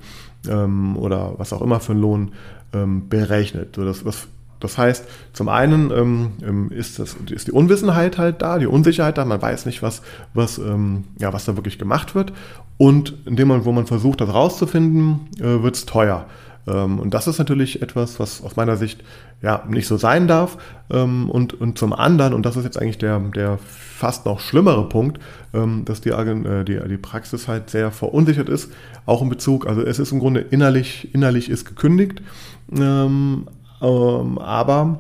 ähm, 0.50 0.98
oder 0.98 1.34
was 1.38 1.54
auch 1.54 1.62
immer 1.62 1.80
für 1.80 1.94
einen 1.94 2.02
Lohn 2.02 2.32
ähm, 2.74 3.10
berechnet. 3.10 3.76
So, 3.76 3.86
das, 3.86 4.04
das 4.04 4.28
das 4.62 4.78
heißt, 4.78 5.06
zum 5.34 5.50
einen 5.50 5.92
ähm, 5.92 6.32
ähm, 6.44 6.72
ist, 6.72 7.00
das, 7.00 7.18
ist 7.30 7.48
die 7.48 7.52
Unwissenheit 7.52 8.18
halt 8.18 8.42
da, 8.44 8.60
die 8.60 8.68
Unsicherheit 8.68 9.18
da, 9.18 9.26
man 9.26 9.42
weiß 9.42 9.66
nicht, 9.66 9.82
was, 9.82 10.04
was, 10.34 10.60
ähm, 10.60 11.06
ja, 11.20 11.34
was 11.34 11.46
da 11.46 11.58
wirklich 11.58 11.80
gemacht 11.80 12.16
wird. 12.16 12.32
Und 12.78 13.16
in 13.26 13.36
dem 13.36 13.48
Moment, 13.48 13.66
wo 13.66 13.72
man 13.72 13.88
versucht, 13.88 14.22
das 14.22 14.34
rauszufinden, 14.34 15.28
äh, 15.40 15.64
wird 15.64 15.76
es 15.76 15.86
teuer. 15.86 16.28
Ähm, 16.68 17.00
und 17.00 17.14
das 17.14 17.28
ist 17.28 17.40
natürlich 17.40 17.82
etwas, 17.82 18.20
was 18.20 18.44
aus 18.44 18.56
meiner 18.56 18.78
Sicht 18.78 19.04
ja 19.42 19.64
nicht 19.68 19.88
so 19.88 19.98
sein 19.98 20.28
darf. 20.28 20.58
Ähm, 20.90 21.30
und, 21.30 21.54
und 21.60 21.78
zum 21.78 21.94
anderen, 21.94 22.34
und 22.34 22.46
das 22.46 22.58
ist 22.58 22.64
jetzt 22.64 22.80
eigentlich 22.80 22.98
der, 22.98 23.20
der 23.20 23.58
fast 23.58 24.26
noch 24.26 24.40
schlimmere 24.40 24.88
Punkt, 24.88 25.20
ähm, 25.54 25.86
dass 25.86 26.02
die, 26.02 26.10
äh, 26.10 26.64
die, 26.64 26.80
die 26.88 26.98
Praxis 26.98 27.48
halt 27.48 27.70
sehr 27.70 27.92
verunsichert 27.92 28.50
ist, 28.50 28.72
auch 29.06 29.22
in 29.22 29.30
Bezug, 29.30 29.68
also 29.68 29.82
es 29.82 30.00
ist 30.00 30.12
im 30.12 30.20
Grunde 30.20 30.42
innerlich, 30.42 31.14
innerlich 31.14 31.50
ist 31.50 31.66
gekündigt, 31.66 32.22
aber 33.82 35.00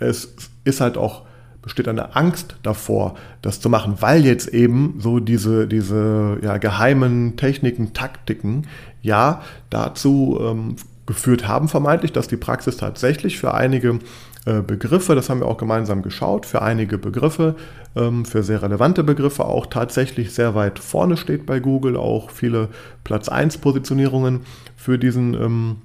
es 0.00 0.34
ist 0.64 0.80
halt 0.80 0.98
auch 0.98 1.22
besteht 1.62 1.88
eine 1.88 2.16
Angst 2.16 2.56
davor, 2.62 3.14
das 3.40 3.60
zu 3.60 3.70
machen, 3.70 3.96
weil 4.00 4.26
jetzt 4.26 4.48
eben 4.48 4.96
so 4.98 5.20
diese, 5.20 5.66
diese 5.66 6.38
ja, 6.42 6.58
geheimen 6.58 7.36
Techniken, 7.36 7.92
Taktiken 7.94 8.66
ja 9.00 9.42
dazu 9.70 10.38
ähm, 10.42 10.76
geführt 11.06 11.46
haben, 11.48 11.68
vermeintlich, 11.68 12.12
dass 12.12 12.28
die 12.28 12.36
Praxis 12.36 12.76
tatsächlich 12.76 13.38
für 13.38 13.54
einige 13.54 14.00
äh, 14.44 14.60
Begriffe, 14.60 15.14
das 15.14 15.30
haben 15.30 15.40
wir 15.40 15.46
auch 15.46 15.58
gemeinsam 15.58 16.02
geschaut, 16.02 16.46
für 16.46 16.62
einige 16.62 16.98
Begriffe, 16.98 17.54
ähm, 17.94 18.24
für 18.24 18.42
sehr 18.42 18.62
relevante 18.62 19.04
Begriffe 19.04 19.44
auch 19.44 19.66
tatsächlich 19.66 20.34
sehr 20.34 20.54
weit 20.54 20.80
vorne 20.80 21.16
steht 21.16 21.46
bei 21.46 21.60
Google, 21.60 21.96
auch 21.96 22.30
viele 22.30 22.68
Platz 23.04 23.28
1 23.28 23.58
Positionierungen 23.58 24.40
für 24.76 24.98
diesen 24.98 25.34
ähm, 25.34 25.76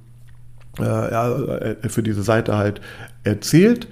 äh, 0.80 0.84
ja, 0.84 1.36
äh, 1.38 1.90
für 1.90 2.04
diese 2.04 2.24
Seite 2.24 2.58
halt 2.58 2.82
erzielt. 3.24 3.88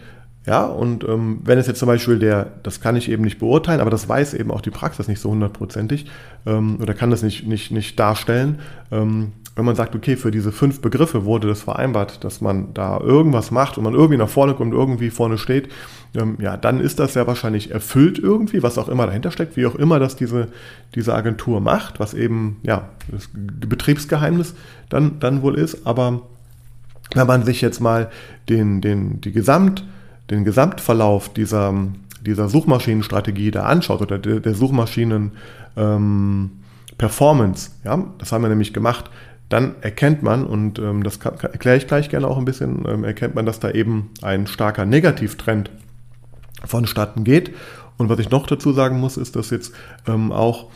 Ja, 0.45 0.65
und 0.65 1.03
ähm, 1.03 1.39
wenn 1.43 1.57
es 1.57 1.65
jetzt 1.65 1.79
zum 1.79 1.87
Beispiel 1.87 2.19
der, 2.19 2.51
das 2.61 2.79
kann 2.79 2.95
ich 2.95 3.09
eben 3.09 3.23
nicht 3.23 3.39
beurteilen, 3.39 3.81
aber 3.81 3.89
das 3.89 4.07
weiß 4.07 4.35
eben 4.35 4.51
auch 4.51 4.61
die 4.61 4.69
Praxis 4.69 5.07
nicht 5.07 5.19
so 5.19 5.31
hundertprozentig 5.31 6.05
ähm, 6.45 6.77
oder 6.79 6.93
kann 6.93 7.09
das 7.09 7.23
nicht, 7.23 7.47
nicht, 7.47 7.71
nicht 7.71 7.99
darstellen. 7.99 8.59
Ähm, 8.91 9.31
wenn 9.55 9.65
man 9.65 9.75
sagt, 9.75 9.95
okay, 9.95 10.17
für 10.17 10.31
diese 10.31 10.51
fünf 10.51 10.81
Begriffe 10.81 11.25
wurde 11.25 11.47
das 11.47 11.61
vereinbart, 11.63 12.23
dass 12.23 12.41
man 12.41 12.73
da 12.73 12.99
irgendwas 12.99 13.49
macht 13.51 13.77
und 13.77 13.85
man 13.85 13.93
irgendwie 13.93 14.17
nach 14.17 14.29
vorne 14.29 14.53
kommt, 14.53 14.73
irgendwie 14.73 15.09
vorne 15.09 15.37
steht, 15.39 15.69
ähm, 16.13 16.37
ja, 16.39 16.57
dann 16.57 16.79
ist 16.79 16.99
das 16.99 17.15
ja 17.15 17.25
wahrscheinlich 17.25 17.71
erfüllt 17.71 18.19
irgendwie, 18.19 18.61
was 18.61 18.77
auch 18.77 18.89
immer 18.89 19.07
dahinter 19.07 19.31
steckt, 19.31 19.57
wie 19.57 19.65
auch 19.65 19.75
immer 19.75 19.97
das 19.97 20.15
diese, 20.15 20.49
diese 20.93 21.15
Agentur 21.15 21.59
macht, 21.59 21.99
was 21.99 22.13
eben, 22.13 22.57
ja, 22.63 22.89
das 23.09 23.29
Betriebsgeheimnis 23.33 24.53
dann, 24.89 25.19
dann 25.19 25.41
wohl 25.41 25.55
ist, 25.55 25.87
aber 25.87 26.21
wenn 27.13 27.27
man 27.27 27.45
sich 27.45 27.61
jetzt 27.61 27.79
mal 27.79 28.09
den, 28.49 28.81
den, 28.81 29.21
die 29.21 29.31
Gesamt, 29.31 29.85
den 30.29 30.43
Gesamtverlauf 30.43 31.29
dieser, 31.33 31.73
dieser 32.21 32.49
Suchmaschinenstrategie 32.49 33.51
da 33.51 33.63
anschaut 33.63 34.01
oder 34.01 34.17
der, 34.17 34.39
der 34.39 34.55
Suchmaschinen 34.55 35.31
ähm, 35.77 36.51
ja, 36.97 38.03
das 38.17 38.31
haben 38.31 38.41
wir 38.41 38.49
nämlich 38.49 38.73
gemacht, 38.73 39.09
dann 39.49 39.75
erkennt 39.81 40.23
man, 40.23 40.45
und 40.45 40.79
ähm, 40.79 41.03
das 41.03 41.17
erkläre 41.17 41.77
ich 41.77 41.87
gleich 41.87 42.09
gerne 42.09 42.27
auch 42.27 42.37
ein 42.37 42.45
bisschen, 42.45 42.83
ähm, 42.87 43.03
erkennt 43.03 43.35
man, 43.35 43.45
dass 43.45 43.59
da 43.59 43.69
eben 43.71 44.09
ein 44.21 44.47
starker 44.47 44.85
Negativtrend 44.85 45.69
vonstatten 46.63 47.23
geht. 47.23 47.53
Und 47.97 48.09
was 48.09 48.19
ich 48.19 48.29
noch 48.29 48.47
dazu 48.47 48.73
sagen 48.73 48.99
muss, 48.99 49.17
ist, 49.17 49.35
dass 49.35 49.51
jetzt 49.51 49.73
ähm, 50.07 50.31
auch 50.31 50.67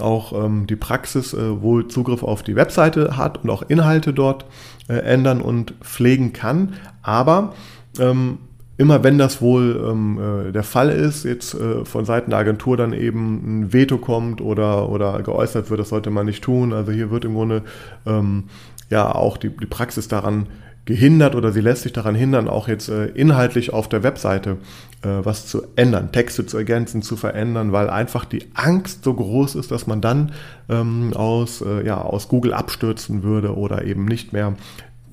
auch 0.00 0.32
ähm, 0.32 0.66
die 0.66 0.76
Praxis 0.76 1.32
äh, 1.32 1.62
wohl 1.62 1.88
Zugriff 1.88 2.22
auf 2.22 2.42
die 2.42 2.54
Webseite 2.54 3.16
hat 3.16 3.42
und 3.42 3.50
auch 3.50 3.62
Inhalte 3.62 4.12
dort 4.12 4.44
äh, 4.88 4.94
ändern 4.94 5.40
und 5.40 5.74
pflegen 5.80 6.32
kann. 6.32 6.74
Aber 7.02 7.54
ähm, 7.98 8.38
immer 8.78 9.02
wenn 9.04 9.18
das 9.18 9.42
wohl 9.42 9.84
ähm, 9.86 10.18
äh, 10.48 10.52
der 10.52 10.62
Fall 10.62 10.88
ist, 10.88 11.24
jetzt 11.24 11.52
äh, 11.54 11.84
von 11.84 12.04
Seiten 12.04 12.30
der 12.30 12.38
Agentur 12.38 12.76
dann 12.76 12.92
eben 12.92 13.60
ein 13.60 13.72
Veto 13.72 13.98
kommt 13.98 14.40
oder, 14.40 14.88
oder 14.88 15.20
geäußert 15.22 15.68
wird, 15.68 15.80
das 15.80 15.90
sollte 15.90 16.10
man 16.10 16.26
nicht 16.26 16.42
tun. 16.42 16.72
Also 16.72 16.92
hier 16.92 17.10
wird 17.10 17.24
im 17.24 17.34
Grunde 17.34 17.64
ähm, 18.06 18.44
ja 18.88 19.14
auch 19.14 19.36
die, 19.36 19.50
die 19.50 19.66
Praxis 19.66 20.08
daran 20.08 20.46
gehindert 20.84 21.34
oder 21.34 21.52
sie 21.52 21.60
lässt 21.60 21.82
sich 21.82 21.92
daran 21.92 22.14
hindern, 22.14 22.48
auch 22.48 22.66
jetzt 22.66 22.88
äh, 22.88 23.08
inhaltlich 23.08 23.74
auf 23.74 23.90
der 23.90 24.02
Webseite 24.04 24.56
äh, 25.02 25.08
was 25.22 25.46
zu 25.46 25.62
ändern, 25.76 26.12
Texte 26.12 26.46
zu 26.46 26.56
ergänzen, 26.56 27.02
zu 27.02 27.16
verändern, 27.16 27.72
weil 27.72 27.90
einfach 27.90 28.24
die 28.24 28.46
Angst 28.54 29.04
so 29.04 29.12
groß 29.12 29.56
ist, 29.56 29.70
dass 29.70 29.86
man 29.86 30.00
dann 30.00 30.32
ähm, 30.70 31.12
aus, 31.14 31.60
äh, 31.60 31.84
ja, 31.84 32.00
aus 32.00 32.28
Google 32.28 32.54
abstürzen 32.54 33.22
würde 33.22 33.54
oder 33.54 33.84
eben 33.84 34.06
nicht 34.06 34.32
mehr 34.32 34.54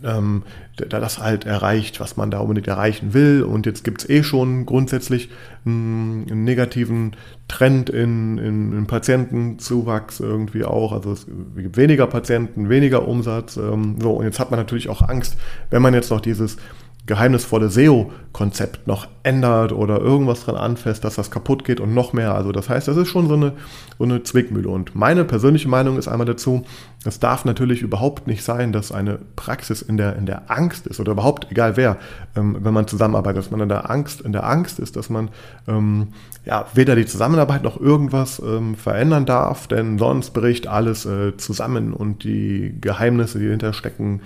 ähm, 0.05 0.43
das 0.77 1.19
halt 1.19 1.45
erreicht, 1.45 2.00
was 2.00 2.17
man 2.17 2.31
da 2.31 2.39
unbedingt 2.39 2.67
erreichen 2.67 3.13
will. 3.13 3.43
Und 3.43 3.65
jetzt 3.65 3.83
gibt 3.83 4.01
es 4.01 4.09
eh 4.09 4.24
schon 4.24 4.65
grundsätzlich 4.65 5.29
einen, 5.65 6.25
einen 6.29 6.43
negativen 6.43 7.15
Trend 7.47 7.89
in, 7.89 8.38
in, 8.38 8.71
in, 8.71 8.88
Patientenzuwachs 8.88 10.19
irgendwie 10.19 10.63
auch. 10.63 10.91
Also 10.91 11.12
es 11.12 11.27
gibt 11.55 11.77
weniger 11.77 12.07
Patienten, 12.07 12.69
weniger 12.69 13.07
Umsatz. 13.07 13.57
Ähm, 13.57 13.97
so, 14.01 14.13
und 14.13 14.25
jetzt 14.25 14.39
hat 14.39 14.51
man 14.51 14.59
natürlich 14.59 14.89
auch 14.89 15.01
Angst, 15.01 15.38
wenn 15.69 15.81
man 15.81 15.93
jetzt 15.93 16.12
noch 16.12 16.21
dieses 16.21 16.57
geheimnisvolle 17.05 17.69
SEO-Konzept 17.69 18.88
noch 18.88 19.07
ändert 19.21 19.71
oder 19.71 20.00
irgendwas 20.00 20.43
dran 20.43 20.55
anfasst, 20.55 21.03
dass 21.03 21.15
das 21.15 21.29
kaputt 21.29 21.63
geht 21.63 21.79
und 21.79 21.93
noch 21.93 22.13
mehr. 22.13 22.33
Also 22.33 22.51
das 22.51 22.67
heißt, 22.67 22.88
das 22.88 22.97
ist 22.97 23.09
schon 23.09 23.27
so 23.27 23.35
eine, 23.35 23.53
so 23.97 24.05
eine 24.05 24.24
Zwickmühle. 24.24 24.69
Und 24.69 24.95
meine 24.95 25.24
persönliche 25.24 25.67
Meinung 25.67 25.97
ist 25.97 26.07
einmal 26.07 26.25
dazu, 26.25 26.63
es 27.05 27.19
darf 27.19 27.45
natürlich 27.45 27.83
überhaupt 27.83 28.25
nicht 28.25 28.43
sein, 28.43 28.71
dass 28.71 28.91
eine 28.91 29.19
Praxis 29.35 29.83
in 29.83 29.97
der, 29.97 30.15
in 30.15 30.25
der 30.25 30.50
Angst 30.50 30.88
ist 30.88 31.00
oder 31.00 31.12
überhaupt, 31.12 31.51
egal 31.51 31.77
wer, 31.77 31.97
ähm, 32.35 32.57
wenn 32.62 32.74
man 32.74 32.88
zusammenarbeitet, 32.88 33.43
dass 33.43 33.51
man 33.51 33.62
in 33.62 33.69
der 33.69 33.89
Angst, 33.91 34.21
in 34.21 34.31
der 34.31 34.47
Angst 34.47 34.79
ist, 34.79 34.95
dass 34.95 35.09
man 35.12 35.29
ähm, 35.67 36.07
ja, 36.43 36.65
weder 36.74 36.95
die 36.95 37.05
Zusammenarbeit 37.05 37.63
noch 37.63 37.79
irgendwas 37.79 38.39
ähm, 38.39 38.75
verändern 38.75 39.27
darf, 39.27 39.67
denn 39.67 40.00
sonst 40.00 40.31
bricht 40.31 40.65
alles 40.65 41.05
äh, 41.05 41.38
zusammen 41.38 41.93
und 41.93 42.24
die 42.24 42.75
Geheimnisse, 42.81 43.38
die 43.38 43.45
dahinter 43.45 43.74
stecken, 43.74 44.21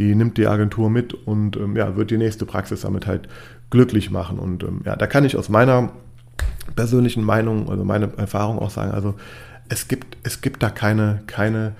die 0.00 0.14
nimmt 0.14 0.38
die 0.38 0.46
Agentur 0.46 0.88
mit 0.88 1.12
und 1.12 1.58
ähm, 1.58 1.76
ja, 1.76 1.94
wird 1.94 2.10
die 2.10 2.16
nächste 2.16 2.46
Praxis 2.46 2.80
damit 2.80 3.06
halt 3.06 3.28
glücklich 3.68 4.10
machen. 4.10 4.38
Und 4.38 4.62
ähm, 4.62 4.80
ja, 4.86 4.96
da 4.96 5.06
kann 5.06 5.26
ich 5.26 5.36
aus 5.36 5.50
meiner 5.50 5.90
persönlichen 6.74 7.22
Meinung, 7.22 7.68
also 7.68 7.84
meine 7.84 8.10
Erfahrung 8.16 8.58
auch 8.58 8.70
sagen, 8.70 8.92
also 8.92 9.14
es 9.68 9.88
gibt, 9.88 10.16
es 10.22 10.40
gibt 10.40 10.62
da 10.62 10.70
keine, 10.70 11.20
keine 11.26 11.72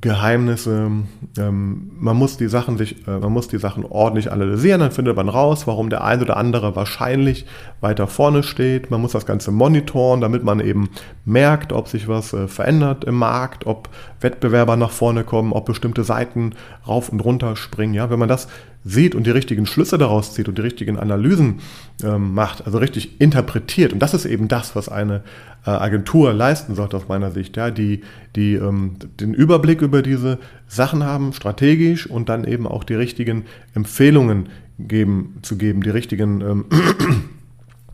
Geheimnisse. 0.00 0.90
Ähm, 1.38 1.90
man 1.98 2.16
muss 2.16 2.38
die 2.38 2.48
Sachen 2.48 2.78
sich, 2.78 3.06
äh, 3.06 3.18
man 3.18 3.32
muss 3.32 3.48
die 3.48 3.58
Sachen 3.58 3.84
ordentlich 3.84 4.32
analysieren, 4.32 4.80
dann 4.80 4.92
findet 4.92 5.16
man 5.16 5.28
raus, 5.28 5.66
warum 5.66 5.90
der 5.90 6.02
ein 6.04 6.22
oder 6.22 6.38
andere 6.38 6.74
wahrscheinlich 6.74 7.44
weiter 7.80 8.06
vorne 8.06 8.42
steht. 8.42 8.90
Man 8.90 9.02
muss 9.02 9.12
das 9.12 9.26
Ganze 9.26 9.50
monitoren, 9.50 10.22
damit 10.22 10.42
man 10.42 10.60
eben 10.60 10.88
merkt, 11.26 11.72
ob 11.72 11.88
sich 11.88 12.08
was 12.08 12.32
äh, 12.32 12.48
verändert 12.48 13.04
im 13.04 13.16
Markt, 13.16 13.66
ob 13.66 13.90
Wettbewerber 14.20 14.76
nach 14.76 14.90
vorne 14.90 15.22
kommen, 15.22 15.52
ob 15.52 15.66
bestimmte 15.66 16.02
Seiten 16.02 16.54
rauf 16.88 17.10
und 17.10 17.20
runter 17.20 17.54
springen. 17.56 17.92
Ja, 17.92 18.08
wenn 18.08 18.18
man 18.18 18.28
das 18.28 18.48
sieht 18.84 19.14
und 19.14 19.26
die 19.26 19.30
richtigen 19.30 19.66
Schlüsse 19.66 19.98
daraus 19.98 20.32
zieht 20.32 20.48
und 20.48 20.56
die 20.56 20.62
richtigen 20.62 20.98
Analysen 20.98 21.60
ähm, 22.02 22.34
macht, 22.34 22.64
also 22.64 22.78
richtig 22.78 23.20
interpretiert. 23.20 23.92
Und 23.92 23.98
das 23.98 24.14
ist 24.14 24.24
eben 24.24 24.48
das, 24.48 24.74
was 24.74 24.88
eine 24.88 25.22
äh, 25.66 25.70
Agentur 25.70 26.32
leisten 26.32 26.74
sollte 26.74 26.96
aus 26.96 27.08
meiner 27.08 27.30
Sicht, 27.30 27.56
ja, 27.56 27.70
die, 27.70 28.02
die 28.36 28.54
ähm, 28.54 28.96
den 29.20 29.34
Überblick 29.34 29.82
über 29.82 30.02
diese 30.02 30.38
Sachen 30.66 31.04
haben, 31.04 31.32
strategisch 31.32 32.06
und 32.06 32.28
dann 32.28 32.44
eben 32.44 32.66
auch 32.66 32.84
die 32.84 32.94
richtigen 32.94 33.44
Empfehlungen 33.74 34.48
geben, 34.78 35.38
zu 35.42 35.58
geben, 35.58 35.82
die 35.82 35.90
richtigen 35.90 36.40
ähm, 36.40 36.64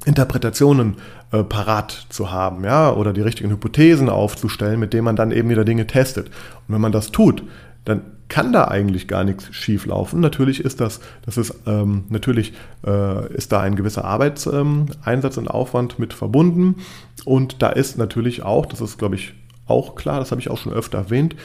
Interpretationen 0.05 0.97
äh, 1.33 1.43
parat 1.43 2.07
zu 2.11 2.31
haben, 2.31 2.63
ja, 2.63 2.93
oder 2.93 3.13
die 3.13 3.23
richtigen 3.23 3.51
Hypothesen 3.51 4.09
aufzustellen, 4.09 4.79
mit 4.79 4.93
denen 4.93 5.05
man 5.05 5.17
dann 5.17 5.33
eben 5.33 5.49
wieder 5.49 5.65
Dinge 5.65 5.89
testet. 5.89 6.29
Und 6.29 6.75
wenn 6.75 6.81
man 6.81 6.93
das 6.93 7.11
tut, 7.11 7.43
dann 7.85 8.03
kann 8.29 8.53
da 8.53 8.67
eigentlich 8.67 9.09
gar 9.09 9.25
nichts 9.25 9.55
schief 9.55 9.87
laufen. 9.87 10.21
Natürlich 10.21 10.61
ist 10.61 10.81
das, 10.81 11.01
das 11.25 11.37
ist 11.37 11.55
ähm, 11.67 12.05
natürlich 12.09 12.53
äh, 12.85 13.33
ist 13.35 13.53
da 13.53 13.61
ein 13.61 13.77
gewisser 13.77 14.05
Arbeitseinsatz 14.05 15.37
ähm, 15.37 15.43
und 15.43 15.49
Aufwand 15.49 15.99
mit 15.99 16.13
verbunden 16.13 16.77
und 17.25 17.63
da 17.63 17.69
ist 17.69 17.99
natürlich 17.99 18.43
auch, 18.43 18.67
das 18.67 18.81
ist 18.81 18.99
glaube 18.99 19.15
ich 19.15 19.35
auch 19.67 19.95
klar, 19.95 20.19
das 20.19 20.31
habe 20.31 20.41
ich 20.41 20.51
auch 20.51 20.59
schon 20.59 20.73
öfter 20.73 20.99
erwähnt, 20.99 21.37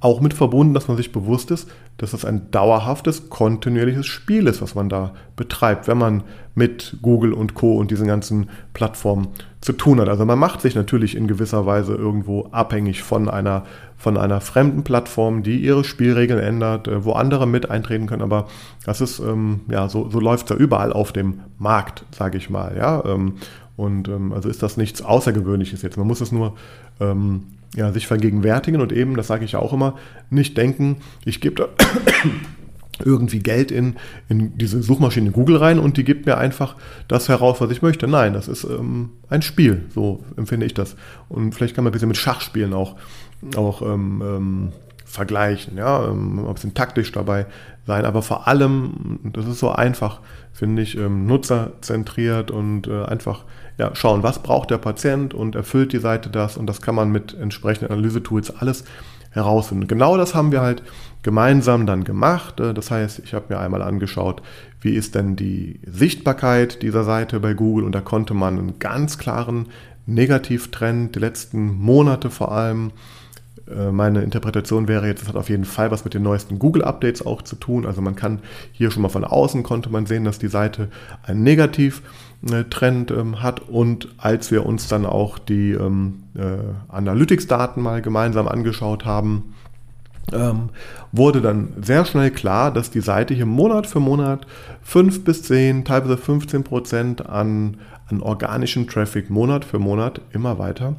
auch 0.00 0.20
mit 0.20 0.34
verbunden, 0.34 0.74
dass 0.74 0.88
man 0.88 0.96
sich 0.96 1.10
bewusst 1.10 1.50
ist, 1.50 1.68
dass 1.96 2.10
das 2.10 2.26
ein 2.26 2.50
dauerhaftes, 2.50 3.30
kontinuierliches 3.30 4.06
Spiel 4.06 4.46
ist, 4.46 4.60
was 4.60 4.74
man 4.74 4.90
da 4.90 5.14
betreibt, 5.36 5.88
wenn 5.88 5.96
man 5.96 6.22
mit 6.54 6.98
Google 7.00 7.32
und 7.32 7.54
Co. 7.54 7.76
und 7.76 7.90
diesen 7.90 8.06
ganzen 8.06 8.50
Plattformen 8.74 9.28
zu 9.62 9.72
tun 9.72 10.00
hat. 10.00 10.08
Also 10.08 10.26
man 10.26 10.38
macht 10.38 10.60
sich 10.60 10.74
natürlich 10.74 11.16
in 11.16 11.26
gewisser 11.26 11.64
Weise 11.64 11.94
irgendwo 11.94 12.46
abhängig 12.52 13.02
von 13.02 13.30
einer, 13.30 13.64
von 13.96 14.18
einer 14.18 14.42
fremden 14.42 14.84
Plattform, 14.84 15.42
die 15.42 15.56
ihre 15.58 15.82
Spielregeln 15.82 16.40
ändert, 16.40 16.88
äh, 16.88 17.04
wo 17.04 17.12
andere 17.12 17.46
mit 17.46 17.70
eintreten 17.70 18.06
können. 18.06 18.22
Aber 18.22 18.46
das 18.84 19.00
ist, 19.00 19.18
ähm, 19.18 19.60
ja, 19.68 19.88
so, 19.88 20.10
so 20.10 20.20
läuft 20.20 20.50
es 20.50 20.56
ja 20.56 20.62
überall 20.62 20.92
auf 20.92 21.12
dem 21.12 21.40
Markt, 21.58 22.04
sage 22.14 22.36
ich 22.36 22.50
mal. 22.50 22.76
Ja? 22.76 23.02
Ähm, 23.06 23.36
und 23.76 24.08
ähm, 24.08 24.32
also 24.32 24.48
ist 24.48 24.62
das 24.62 24.76
nichts 24.76 25.02
Außergewöhnliches 25.02 25.82
jetzt. 25.82 25.96
Man 25.96 26.06
muss 26.06 26.20
es 26.20 26.32
nur 26.32 26.54
ähm, 27.00 27.44
ja, 27.76 27.92
sich 27.92 28.06
vergegenwärtigen 28.06 28.80
und 28.80 28.92
eben, 28.92 29.16
das 29.16 29.28
sage 29.28 29.44
ich 29.44 29.52
ja 29.52 29.60
auch 29.60 29.72
immer, 29.72 29.96
nicht 30.30 30.56
denken, 30.56 30.96
ich 31.24 31.40
gebe 31.40 31.68
irgendwie 33.04 33.40
Geld 33.40 33.70
in, 33.70 33.96
in 34.28 34.56
diese 34.56 34.82
Suchmaschine 34.82 35.30
Google 35.30 35.58
rein 35.58 35.78
und 35.78 35.98
die 35.98 36.04
gibt 36.04 36.24
mir 36.24 36.38
einfach 36.38 36.76
das 37.06 37.28
heraus, 37.28 37.60
was 37.60 37.70
ich 37.70 37.82
möchte. 37.82 38.08
Nein, 38.08 38.32
das 38.32 38.48
ist 38.48 38.64
ähm, 38.64 39.10
ein 39.28 39.42
Spiel, 39.42 39.84
so 39.94 40.24
empfinde 40.36 40.64
ich 40.64 40.72
das. 40.72 40.96
Und 41.28 41.54
vielleicht 41.54 41.74
kann 41.74 41.84
man 41.84 41.90
ein 41.90 41.92
bisschen 41.92 42.08
mit 42.08 42.16
Schachspielen 42.16 42.72
auch, 42.72 42.96
auch 43.54 43.82
ähm, 43.82 44.22
ähm, 44.24 44.72
vergleichen, 45.04 45.76
ja, 45.76 46.08
ähm, 46.08 46.46
ein 46.46 46.54
bisschen 46.54 46.74
taktisch 46.74 47.12
dabei 47.12 47.46
sein, 47.86 48.04
aber 48.04 48.22
vor 48.22 48.48
allem, 48.48 49.20
das 49.32 49.46
ist 49.46 49.60
so 49.60 49.70
einfach, 49.70 50.20
finde 50.52 50.82
ich, 50.82 50.96
ähm, 50.96 51.26
nutzerzentriert 51.26 52.50
und 52.50 52.88
äh, 52.88 53.04
einfach 53.04 53.44
ja, 53.78 53.94
schauen, 53.94 54.22
was 54.22 54.42
braucht 54.42 54.70
der 54.70 54.78
Patient 54.78 55.34
und 55.34 55.54
erfüllt 55.54 55.92
die 55.92 55.98
Seite 55.98 56.30
das 56.30 56.56
und 56.56 56.66
das 56.66 56.82
kann 56.82 56.94
man 56.94 57.10
mit 57.10 57.34
entsprechenden 57.34 57.92
Analysetools 57.92 58.56
alles 58.56 58.84
herausfinden. 59.30 59.86
Genau 59.86 60.16
das 60.16 60.34
haben 60.34 60.50
wir 60.50 60.62
halt 60.62 60.82
gemeinsam 61.22 61.86
dann 61.86 62.04
gemacht. 62.04 62.58
Äh, 62.58 62.74
das 62.74 62.90
heißt, 62.90 63.20
ich 63.24 63.34
habe 63.34 63.46
mir 63.50 63.60
einmal 63.60 63.82
angeschaut, 63.82 64.42
wie 64.80 64.94
ist 64.94 65.14
denn 65.14 65.36
die 65.36 65.80
Sichtbarkeit 65.86 66.82
dieser 66.82 67.04
Seite 67.04 67.38
bei 67.40 67.54
Google 67.54 67.84
und 67.84 67.94
da 67.94 68.00
konnte 68.00 68.34
man 68.34 68.58
einen 68.58 68.78
ganz 68.78 69.18
klaren 69.18 69.66
Negativtrend 70.06 71.16
die 71.16 71.18
letzten 71.18 71.78
Monate 71.78 72.30
vor 72.30 72.52
allem 72.52 72.92
meine 73.90 74.22
Interpretation 74.22 74.86
wäre 74.86 75.06
jetzt, 75.06 75.22
es 75.22 75.28
hat 75.28 75.36
auf 75.36 75.48
jeden 75.48 75.64
Fall 75.64 75.90
was 75.90 76.04
mit 76.04 76.14
den 76.14 76.22
neuesten 76.22 76.58
Google-Updates 76.58 77.24
auch 77.26 77.42
zu 77.42 77.56
tun. 77.56 77.84
Also 77.84 78.00
man 78.00 78.14
kann 78.14 78.40
hier 78.72 78.90
schon 78.90 79.02
mal 79.02 79.08
von 79.08 79.24
außen 79.24 79.62
konnte 79.64 79.90
man 79.90 80.06
sehen, 80.06 80.24
dass 80.24 80.38
die 80.38 80.48
Seite 80.48 80.88
einen 81.24 81.42
Negativ-Trend 81.42 83.10
ähm, 83.10 83.42
hat. 83.42 83.68
Und 83.68 84.08
als 84.18 84.52
wir 84.52 84.66
uns 84.66 84.86
dann 84.86 85.04
auch 85.04 85.38
die 85.38 85.72
ähm, 85.72 86.22
äh, 86.36 86.58
Analytics-Daten 86.88 87.82
mal 87.82 88.02
gemeinsam 88.02 88.46
angeschaut 88.46 89.04
haben, 89.04 89.54
ähm, 90.32 90.70
wurde 91.12 91.40
dann 91.40 91.72
sehr 91.80 92.04
schnell 92.04 92.30
klar, 92.30 92.72
dass 92.72 92.90
die 92.90 93.00
Seite 93.00 93.34
hier 93.34 93.46
Monat 93.46 93.86
für 93.86 94.00
Monat 94.00 94.46
5 94.82 95.24
bis 95.24 95.42
10, 95.44 95.84
teilweise 95.84 96.16
15 96.16 96.64
Prozent 96.64 97.26
an, 97.26 97.78
an 98.08 98.20
organischen 98.20 98.86
Traffic 98.86 99.30
Monat 99.30 99.64
für 99.64 99.78
Monat 99.78 100.20
immer 100.32 100.58
weiter 100.58 100.94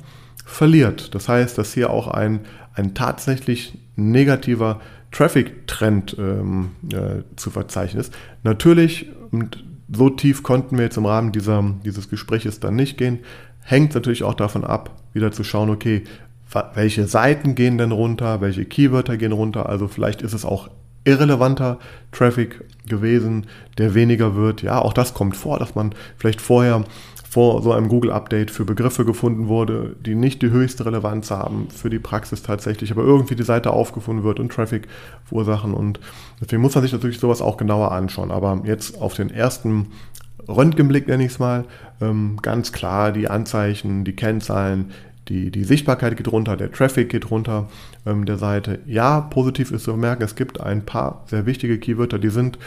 verliert. 0.48 1.14
Das 1.14 1.28
heißt, 1.28 1.58
dass 1.58 1.74
hier 1.74 1.90
auch 1.90 2.08
ein, 2.08 2.40
ein 2.74 2.94
tatsächlich 2.94 3.78
negativer 3.96 4.80
Traffic-Trend 5.12 6.16
ähm, 6.18 6.72
äh, 6.92 7.24
zu 7.36 7.52
verzeichnen 7.52 8.00
ist. 8.00 8.14
Natürlich, 8.44 9.08
so 9.92 10.10
tief 10.10 10.44
konnten 10.44 10.78
wir 10.78 10.86
jetzt 10.86 10.98
im 10.98 11.06
Rahmen 11.06 11.32
dieser, 11.32 11.64
dieses 11.84 12.10
Gespräches 12.10 12.60
dann 12.60 12.76
nicht 12.76 12.98
gehen, 12.98 13.20
hängt 13.62 13.94
natürlich 13.94 14.24
auch 14.24 14.34
davon 14.34 14.64
ab, 14.64 15.02
wieder 15.14 15.32
zu 15.32 15.44
schauen, 15.44 15.70
okay, 15.70 16.04
welche 16.76 17.08
Seiten 17.08 17.56
gehen 17.56 17.78
denn 17.78 17.92
runter, 17.92 18.40
welche 18.40 18.64
Keywörter 18.64 19.18
gehen 19.18 19.34
runter. 19.34 19.68
Also 19.68 19.90
vielleicht 19.90 20.22
ist 20.22 20.34
es 20.34 20.46
auch 20.46 20.70
irrelevanter 21.04 21.78
Traffic 22.14 22.64
gewesen, 22.88 23.48
der 23.78 23.94
weniger 23.94 24.36
wird. 24.36 24.62
Ja, 24.62 24.80
auch 24.80 24.94
das 24.94 25.14
kommt 25.14 25.36
vor, 25.36 25.60
dass 25.60 25.76
man 25.76 25.94
vielleicht 26.18 26.40
vorher 26.40 26.86
vor 27.38 27.62
so 27.62 27.72
einem 27.72 27.88
Google-Update 27.88 28.50
für 28.50 28.66
Begriffe 28.66 29.06
gefunden 29.06 29.48
wurde, 29.48 29.96
die 30.04 30.16
nicht 30.16 30.42
die 30.42 30.50
höchste 30.50 30.88
Relevanz 30.88 31.30
haben 31.30 31.68
für 31.70 31.92
die 31.92 32.00
Praxis 32.00 32.42
tatsächlich, 32.42 32.90
aber 32.90 33.04
irgendwie 33.04 33.36
die 33.36 33.44
Seite 33.44 33.74
aufgefunden 33.74 34.24
wird 34.24 34.40
und 34.40 34.52
Traffic 34.52 34.88
verursachen. 35.24 35.76
Und 35.76 36.00
deswegen 36.42 36.64
muss 36.64 36.74
man 36.74 36.82
sich 36.82 36.94
natürlich 36.94 37.20
sowas 37.20 37.44
auch 37.44 37.58
genauer 37.58 37.92
anschauen. 37.92 38.32
Aber 38.32 38.64
jetzt 38.64 39.00
auf 39.00 39.14
den 39.14 39.30
ersten 39.30 39.90
Röntgenblick 40.48 41.08
nenne 41.08 41.26
ich 41.26 41.34
es 41.34 41.38
mal, 41.38 41.66
ähm, 42.02 42.40
ganz 42.42 42.72
klar 42.72 43.12
die 43.12 43.30
Anzeichen, 43.30 44.04
die 44.04 44.16
Kennzahlen, 44.16 44.90
die, 45.30 45.52
die 45.52 45.64
Sichtbarkeit 45.64 46.16
geht 46.18 46.32
runter, 46.32 46.58
der 46.58 46.72
Traffic 46.72 47.10
geht 47.10 47.30
runter 47.32 47.68
ähm, 48.06 48.26
der 48.26 48.38
Seite. 48.38 48.80
Ja, 48.86 49.22
positiv 49.22 49.72
ist 49.72 49.84
zu 49.84 49.96
merken, 49.96 50.24
es 50.24 50.36
gibt 50.36 50.60
ein 50.60 50.86
paar 50.86 51.24
sehr 51.28 51.46
wichtige 51.46 51.78
Keywörter, 51.78 52.20
die 52.20 52.30
sind 52.30 52.58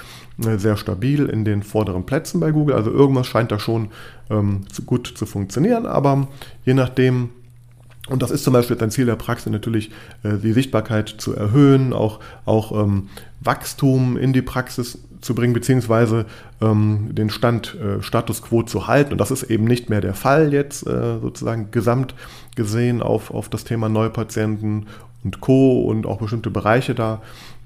äh, 0.44 0.58
sehr 0.58 0.76
stabil 0.76 1.26
in 1.26 1.44
den 1.44 1.62
vorderen 1.62 2.04
Plätzen 2.04 2.40
bei 2.40 2.50
Google. 2.50 2.74
Also 2.74 2.90
irgendwas 2.90 3.26
scheint 3.26 3.50
da 3.50 3.58
schon 3.58 3.88
ähm, 4.30 4.62
zu, 4.70 4.82
gut 4.82 5.12
zu 5.14 5.26
funktionieren, 5.26 5.86
aber 5.86 6.28
je 6.64 6.74
nachdem, 6.74 7.30
und 8.08 8.22
das 8.22 8.30
ist 8.30 8.44
zum 8.44 8.52
Beispiel 8.52 8.78
ein 8.80 8.90
Ziel 8.90 9.06
der 9.06 9.16
Praxis 9.16 9.50
natürlich, 9.50 9.90
äh, 10.22 10.36
die 10.36 10.52
Sichtbarkeit 10.52 11.08
zu 11.08 11.34
erhöhen, 11.34 11.92
auch, 11.92 12.20
auch 12.44 12.72
ähm, 12.72 13.08
Wachstum 13.40 14.16
in 14.16 14.32
die 14.32 14.42
Praxis 14.42 14.98
zu 15.20 15.34
bringen, 15.34 15.52
beziehungsweise 15.52 16.26
ähm, 16.60 17.10
den 17.12 17.30
Stand, 17.30 17.76
äh, 17.76 18.02
Status 18.02 18.42
quo 18.42 18.62
zu 18.62 18.86
halten. 18.86 19.12
Und 19.12 19.18
das 19.18 19.30
ist 19.30 19.44
eben 19.44 19.64
nicht 19.64 19.90
mehr 19.90 20.00
der 20.00 20.14
Fall 20.14 20.52
jetzt 20.52 20.86
äh, 20.86 21.18
sozusagen 21.20 21.70
gesamt 21.70 22.14
gesehen 22.56 23.02
auf, 23.02 23.30
auf 23.30 23.48
das 23.48 23.64
Thema 23.64 23.88
Neupatienten 23.88 24.86
und 25.24 25.40
Co. 25.40 25.82
und 25.82 26.06
auch 26.06 26.18
bestimmte 26.18 26.50
Bereiche 26.50 26.94
da 26.94 27.20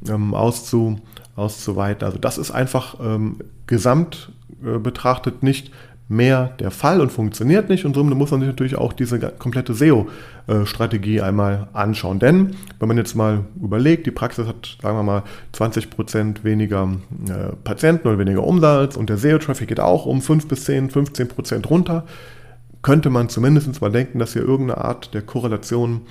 ähm, 0.09 0.35
auszu, 0.35 1.01
auszuweiten. 1.37 2.05
Also 2.05 2.19
das 2.19 2.39
ist 2.39 2.51
einfach 2.51 2.99
ähm, 3.01 3.37
gesamt 3.67 4.33
äh, 4.65 4.79
betrachtet 4.79 5.43
nicht 5.43 5.71
mehr 6.09 6.51
der 6.59 6.71
Fall 6.71 7.01
und 7.01 7.11
funktioniert 7.11 7.69
nicht. 7.69 7.85
Und 7.85 7.95
somit 7.95 8.17
muss 8.17 8.31
man 8.31 8.41
sich 8.41 8.49
natürlich 8.49 8.77
auch 8.77 8.93
diese 8.93 9.19
komplette 9.19 9.75
SEO-Strategie 9.75 11.23
einmal 11.23 11.69
anschauen. 11.73 12.19
Denn 12.19 12.57
wenn 12.79 12.89
man 12.89 12.99
jetzt 12.99 13.15
mal 13.15 13.45
überlegt, 13.61 14.07
die 14.07 14.11
Praxis 14.11 14.47
hat, 14.47 14.77
sagen 14.83 14.99
wir 14.99 15.03
mal, 15.03 15.23
20% 15.55 16.45
weniger 16.45 16.89
äh, 17.29 17.55
Patienten 17.65 18.09
oder 18.09 18.19
weniger 18.19 18.45
Umsatz 18.45 18.97
und 18.97 19.09
der 19.09 19.17
SEO-Traffic 19.17 19.69
geht 19.69 19.81
auch 19.81 20.05
um 20.05 20.21
5 20.21 20.47
bis 20.47 20.65
10, 20.65 20.91
15% 20.91 21.67
runter, 21.67 22.05
könnte 22.83 23.09
man 23.09 23.31
zumindest 23.31 23.81
mal 23.81 23.91
denken, 23.91 24.19
dass 24.19 24.35
hier 24.35 24.43
irgendeine 24.43 24.85
Art 24.85 25.15
der 25.15 25.23
Korrelation 25.23 26.03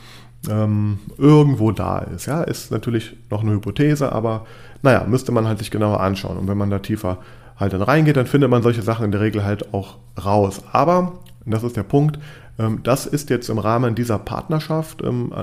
ähm, 0.49 0.99
irgendwo 1.19 1.71
da 1.71 1.99
ist. 1.99 2.25
Ja, 2.25 2.41
ist 2.41 2.71
natürlich 2.71 3.15
noch 3.29 3.43
eine 3.43 3.51
Hypothese, 3.51 4.11
aber 4.11 4.45
naja, 4.81 5.05
müsste 5.07 5.31
man 5.31 5.47
halt 5.47 5.59
sich 5.59 5.69
genauer 5.71 5.99
anschauen. 5.99 6.37
Und 6.37 6.47
wenn 6.47 6.57
man 6.57 6.71
da 6.71 6.79
tiefer 6.79 7.19
halt 7.57 7.73
dann 7.73 7.81
reingeht, 7.81 8.17
dann 8.17 8.27
findet 8.27 8.49
man 8.49 8.63
solche 8.63 8.81
Sachen 8.81 9.05
in 9.05 9.11
der 9.11 9.21
Regel 9.21 9.43
halt 9.43 9.73
auch 9.73 9.97
raus. 10.23 10.63
Aber, 10.71 11.19
und 11.45 11.53
das 11.53 11.63
ist 11.63 11.77
der 11.77 11.83
Punkt, 11.83 12.19
ähm, 12.59 12.79
das 12.83 13.05
ist 13.05 13.29
jetzt 13.29 13.49
im 13.49 13.57
Rahmen 13.57 13.95
dieser 13.95 14.19
Partnerschaft 14.19 15.01
ähm, 15.03 15.33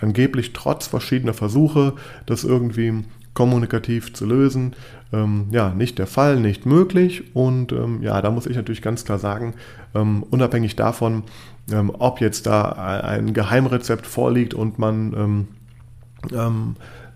angeblich 0.00 0.52
trotz 0.52 0.86
verschiedener 0.86 1.34
Versuche, 1.34 1.94
das 2.26 2.44
irgendwie 2.44 3.04
kommunikativ 3.34 4.12
zu 4.12 4.26
lösen, 4.26 4.74
ähm, 5.12 5.46
ja, 5.50 5.70
nicht 5.70 5.98
der 5.98 6.06
Fall, 6.06 6.38
nicht 6.38 6.66
möglich. 6.66 7.34
Und 7.34 7.72
ähm, 7.72 8.02
ja, 8.02 8.20
da 8.20 8.30
muss 8.30 8.46
ich 8.46 8.56
natürlich 8.56 8.82
ganz 8.82 9.04
klar 9.04 9.18
sagen, 9.18 9.54
ähm, 9.94 10.22
unabhängig 10.22 10.76
davon, 10.76 11.22
ähm, 11.70 11.90
ob 11.98 12.20
jetzt 12.20 12.46
da 12.46 12.72
ein 12.72 13.32
Geheimrezept 13.32 14.06
vorliegt 14.06 14.54
und 14.54 14.78
man 14.78 15.48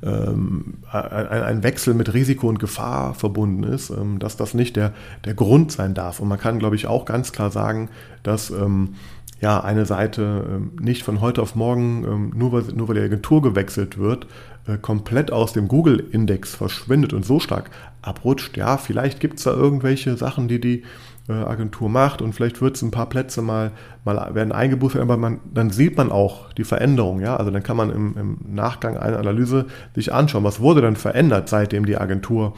ähm, 0.07 0.75
ein, 0.91 1.63
Wechsel 1.63 1.95
mit 1.95 2.15
Risiko 2.15 2.49
und 2.49 2.59
Gefahr 2.59 3.15
verbunden 3.15 3.65
ist, 3.65 3.91
ähm, 3.91 4.19
dass 4.19 4.37
das 4.37 4.55
nicht 4.55 4.77
der, 4.77 4.93
der 5.25 5.35
Grund 5.35 5.73
sein 5.73 5.95
darf. 5.95 6.21
Und 6.21 6.29
man 6.29 6.39
kann, 6.39 6.59
glaube 6.59 6.77
ich, 6.77 6.87
auch 6.87 7.05
ganz 7.05 7.33
klar 7.33 7.51
sagen, 7.51 7.91
dass 8.23 8.51
ähm, 8.51 8.95
ja, 9.41 9.61
eine 9.61 9.85
Seite 9.85 10.61
nicht 10.81 11.03
von 11.03 11.21
heute 11.21 11.43
auf 11.43 11.55
morgen, 11.55 12.33
nur 12.35 12.53
weil, 12.53 12.63
nur 12.75 12.89
weil 12.89 12.95
die 12.95 13.03
Agentur 13.03 13.43
gewechselt 13.43 13.99
wird, 13.99 14.27
äh, 14.67 14.79
komplett 14.79 15.33
aus 15.33 15.53
dem 15.53 15.69
Google-Index 15.69 16.55
verschwindet 16.55 17.13
und 17.13 17.25
so 17.25 17.39
stark 17.39 17.71
abrutscht. 18.03 18.57
Ja, 18.57 18.79
vielleicht 18.79 19.21
gibt 19.21 19.39
es 19.39 19.45
da 19.45 19.53
irgendwelche 19.53 20.17
Sachen, 20.17 20.49
die 20.49 20.61
die 20.61 20.83
äh, 21.29 21.33
Agentur 21.33 21.89
macht 21.89 22.23
und 22.23 22.33
vielleicht 22.33 22.61
wird 22.61 22.77
es 22.77 22.83
ein 22.83 22.91
paar 22.91 23.09
Plätze 23.09 23.43
mal, 23.43 23.73
mal 24.05 24.35
werden 24.35 24.53
eingebucht, 24.53 24.97
aber 24.97 25.17
man, 25.17 25.41
dann 25.53 25.71
sieht 25.71 25.97
man 25.97 26.11
auch 26.11 26.53
die 26.53 26.65
Veränderung, 26.65 27.21
ja, 27.21 27.37
also 27.37 27.51
dann 27.51 27.63
kann 27.63 27.77
man 27.77 27.91
im, 27.91 28.17
im 28.17 28.39
Nachgang 28.55 28.97
einer 28.97 29.19
Analyse 29.19 29.67
sich 29.95 30.13
anschauen, 30.13 30.45
was 30.45 30.61
wurde 30.61 30.81
denn 30.81 30.97
verändert, 30.97 31.49
seitdem 31.49 31.87
die 31.87 31.97
Agentur 31.97 32.55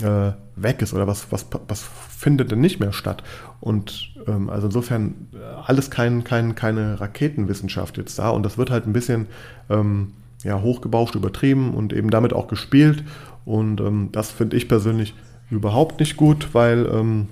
äh, 0.00 0.32
weg 0.56 0.82
ist 0.82 0.94
oder 0.94 1.06
was, 1.06 1.30
was, 1.30 1.46
was 1.68 1.82
findet 1.82 2.50
denn 2.50 2.60
nicht 2.60 2.80
mehr 2.80 2.92
statt? 2.92 3.22
Und 3.60 4.10
ähm, 4.26 4.48
also 4.48 4.66
insofern 4.66 5.28
äh, 5.34 5.38
alles 5.66 5.90
kein, 5.90 6.24
kein, 6.24 6.54
keine 6.54 7.00
Raketenwissenschaft 7.00 7.98
jetzt 7.98 8.18
da. 8.18 8.30
Und 8.30 8.44
das 8.44 8.58
wird 8.58 8.70
halt 8.70 8.86
ein 8.86 8.92
bisschen 8.92 9.26
ähm, 9.70 10.12
ja, 10.42 10.60
hochgebauscht, 10.60 11.14
übertrieben 11.14 11.74
und 11.74 11.92
eben 11.92 12.10
damit 12.10 12.32
auch 12.32 12.48
gespielt. 12.48 13.04
Und 13.44 13.80
ähm, 13.80 14.10
das 14.12 14.30
finde 14.30 14.56
ich 14.56 14.68
persönlich 14.68 15.14
überhaupt 15.50 16.00
nicht 16.00 16.16
gut, 16.16 16.48
weil 16.52 16.86
ähm, 16.86 17.28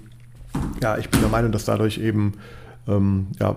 ja, 0.83 0.99
ich 0.99 1.09
bin 1.11 1.20
der 1.20 1.31
Meinung, 1.31 1.53
dass 1.53 1.64
dadurch 1.64 1.99
eben 1.99 2.35
ähm, 2.88 3.29
ja, 3.38 3.57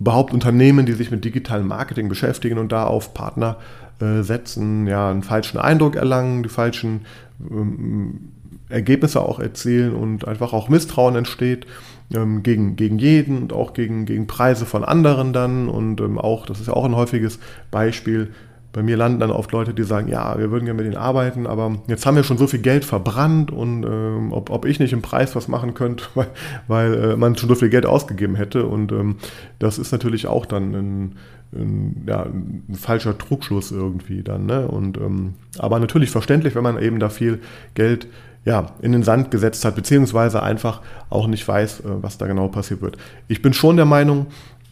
überhaupt 0.00 0.32
Unternehmen, 0.32 0.86
die 0.86 0.92
sich 0.92 1.10
mit 1.10 1.24
digitalem 1.24 1.66
Marketing 1.66 2.08
beschäftigen 2.08 2.58
und 2.58 2.72
da 2.72 2.84
auf 2.84 3.14
Partner 3.14 3.56
äh, 4.00 4.22
setzen, 4.22 4.86
ja, 4.86 5.10
einen 5.10 5.22
falschen 5.22 5.58
Eindruck 5.58 5.96
erlangen, 5.96 6.42
die 6.42 6.48
falschen 6.48 7.06
ähm, 7.50 8.32
Ergebnisse 8.68 9.20
auch 9.20 9.38
erzielen 9.38 9.94
und 9.94 10.26
einfach 10.26 10.52
auch 10.52 10.68
Misstrauen 10.68 11.16
entsteht 11.16 11.66
ähm, 12.14 12.42
gegen, 12.42 12.76
gegen 12.76 12.98
jeden 12.98 13.38
und 13.38 13.52
auch 13.52 13.72
gegen, 13.74 14.06
gegen 14.06 14.26
Preise 14.26 14.66
von 14.66 14.84
anderen 14.84 15.32
dann 15.32 15.68
und 15.68 16.00
ähm, 16.00 16.18
auch, 16.18 16.46
das 16.46 16.60
ist 16.60 16.68
ja 16.68 16.74
auch 16.74 16.84
ein 16.84 16.96
häufiges 16.96 17.38
Beispiel, 17.70 18.30
bei 18.74 18.82
mir 18.82 18.96
landen 18.96 19.20
dann 19.20 19.30
oft 19.30 19.52
Leute, 19.52 19.72
die 19.72 19.84
sagen, 19.84 20.08
ja, 20.08 20.36
wir 20.36 20.50
würden 20.50 20.64
gerne 20.64 20.82
mit 20.82 20.92
ihnen 20.92 21.00
arbeiten, 21.00 21.46
aber 21.46 21.76
jetzt 21.86 22.04
haben 22.06 22.16
wir 22.16 22.24
schon 22.24 22.38
so 22.38 22.48
viel 22.48 22.58
Geld 22.58 22.84
verbrannt 22.84 23.52
und 23.52 23.84
ähm, 23.84 24.32
ob, 24.32 24.50
ob 24.50 24.64
ich 24.64 24.80
nicht 24.80 24.92
im 24.92 25.00
Preis 25.00 25.36
was 25.36 25.46
machen 25.46 25.74
könnte, 25.74 26.04
weil, 26.16 26.26
weil 26.66 26.94
äh, 26.94 27.16
man 27.16 27.36
schon 27.36 27.48
so 27.48 27.54
viel 27.54 27.68
Geld 27.68 27.86
ausgegeben 27.86 28.34
hätte. 28.34 28.66
Und 28.66 28.90
ähm, 28.90 29.16
das 29.60 29.78
ist 29.78 29.92
natürlich 29.92 30.26
auch 30.26 30.44
dann 30.44 30.74
ein, 30.74 31.16
ein, 31.54 32.04
ja, 32.06 32.22
ein 32.24 32.74
falscher 32.74 33.16
Trugschluss 33.16 33.70
irgendwie 33.70 34.22
dann. 34.22 34.46
Ne? 34.46 34.66
Und, 34.66 34.98
ähm, 34.98 35.34
aber 35.58 35.78
natürlich 35.78 36.10
verständlich, 36.10 36.54
wenn 36.54 36.62
man 36.62 36.80
eben 36.80 36.98
da 36.98 37.08
viel 37.08 37.40
Geld 37.74 38.08
ja, 38.44 38.72
in 38.82 38.92
den 38.92 39.02
Sand 39.02 39.30
gesetzt 39.30 39.64
hat, 39.64 39.74
beziehungsweise 39.74 40.42
einfach 40.42 40.82
auch 41.08 41.26
nicht 41.26 41.46
weiß, 41.46 41.80
äh, 41.80 42.02
was 42.02 42.18
da 42.18 42.26
genau 42.26 42.48
passiert 42.48 42.82
wird. 42.82 42.98
Ich 43.28 43.40
bin 43.40 43.52
schon 43.52 43.76
der 43.76 43.86
Meinung, 43.86 44.26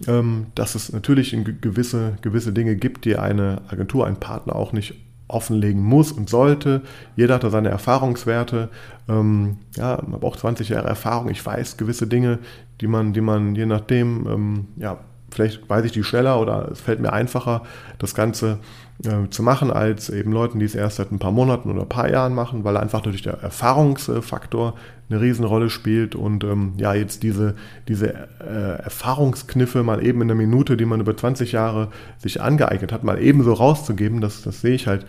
ähm, 0.07 0.47
dass 0.55 0.75
es 0.75 0.93
natürlich 0.93 1.37
gewisse, 1.61 2.15
gewisse 2.23 2.53
Dinge 2.53 2.77
gibt, 2.77 3.05
die 3.05 3.17
eine 3.17 3.63
Agentur, 3.69 4.07
ein 4.07 4.17
Partner 4.17 4.57
auch 4.57 4.73
nicht 4.73 4.95
offenlegen 5.29 5.83
muss 5.83 6.13
und 6.13 6.29
sollte. 6.29 6.83
Jeder 7.17 7.35
hat 7.35 7.45
da 7.45 7.51
seine 7.51 7.71
Erfahrungswerte. 7.71 8.69
Ähm, 9.09 9.57
ja, 9.77 10.03
man 10.07 10.21
braucht 10.21 10.41
20 10.41 10.69
Jahre 10.69 10.89
Erfahrung. 10.89 11.31
Ich 11.31 11.45
weiß 11.45 11.79
gewisse 11.79 12.07
Dinge, 12.07 12.39
die 12.81 12.87
man, 12.87 13.15
die 13.15 13.23
man 13.23 13.55
je 13.55 13.65
nachdem, 13.65 14.27
ähm, 14.27 14.67
ja, 14.77 14.99
vielleicht 15.33 15.69
weiß 15.69 15.85
ich 15.85 15.93
die 15.93 16.05
schneller 16.05 16.41
oder 16.41 16.69
es 16.71 16.81
fällt 16.81 17.01
mir 17.01 17.13
einfacher, 17.13 17.63
das 17.99 18.15
Ganze 18.15 18.59
äh, 19.05 19.29
zu 19.31 19.43
machen, 19.43 19.71
als 19.71 20.11
eben 20.11 20.33
Leuten, 20.33 20.59
die 20.59 20.65
es 20.65 20.75
erst 20.75 20.97
seit 20.97 21.11
ein 21.11 21.19
paar 21.19 21.33
Monaten 21.33 21.71
oder 21.71 21.83
ein 21.83 21.89
paar 21.89 22.11
Jahren 22.11 22.35
machen, 22.35 22.65
weil 22.65 22.77
einfach 22.77 23.01
natürlich 23.01 23.23
der 23.23 23.41
Erfahrungsfaktor 23.41 24.75
eine 25.11 25.21
Riesenrolle 25.21 25.71
spielt 25.71 26.15
und 26.15 26.45
ähm, 26.45 26.75
ja, 26.77 26.95
jetzt 26.95 27.23
diese, 27.23 27.55
diese 27.89 28.15
äh, 28.41 28.83
Erfahrungskniffe 28.83 29.83
mal 29.83 30.05
eben 30.05 30.23
in 30.23 30.31
einer 30.31 30.39
Minute, 30.39 30.77
die 30.77 30.85
man 30.85 31.01
über 31.01 31.17
20 31.17 31.53
Jahre 31.53 31.89
sich 32.19 32.41
angeeignet 32.41 32.93
hat, 32.93 33.05
mal 33.05 33.21
eben 33.21 33.43
so 33.43 33.53
rauszugeben, 33.53 34.21
das, 34.21 34.43
das 34.43 34.61
sehe 34.61 34.75
ich 34.75 34.87
halt 34.87 35.05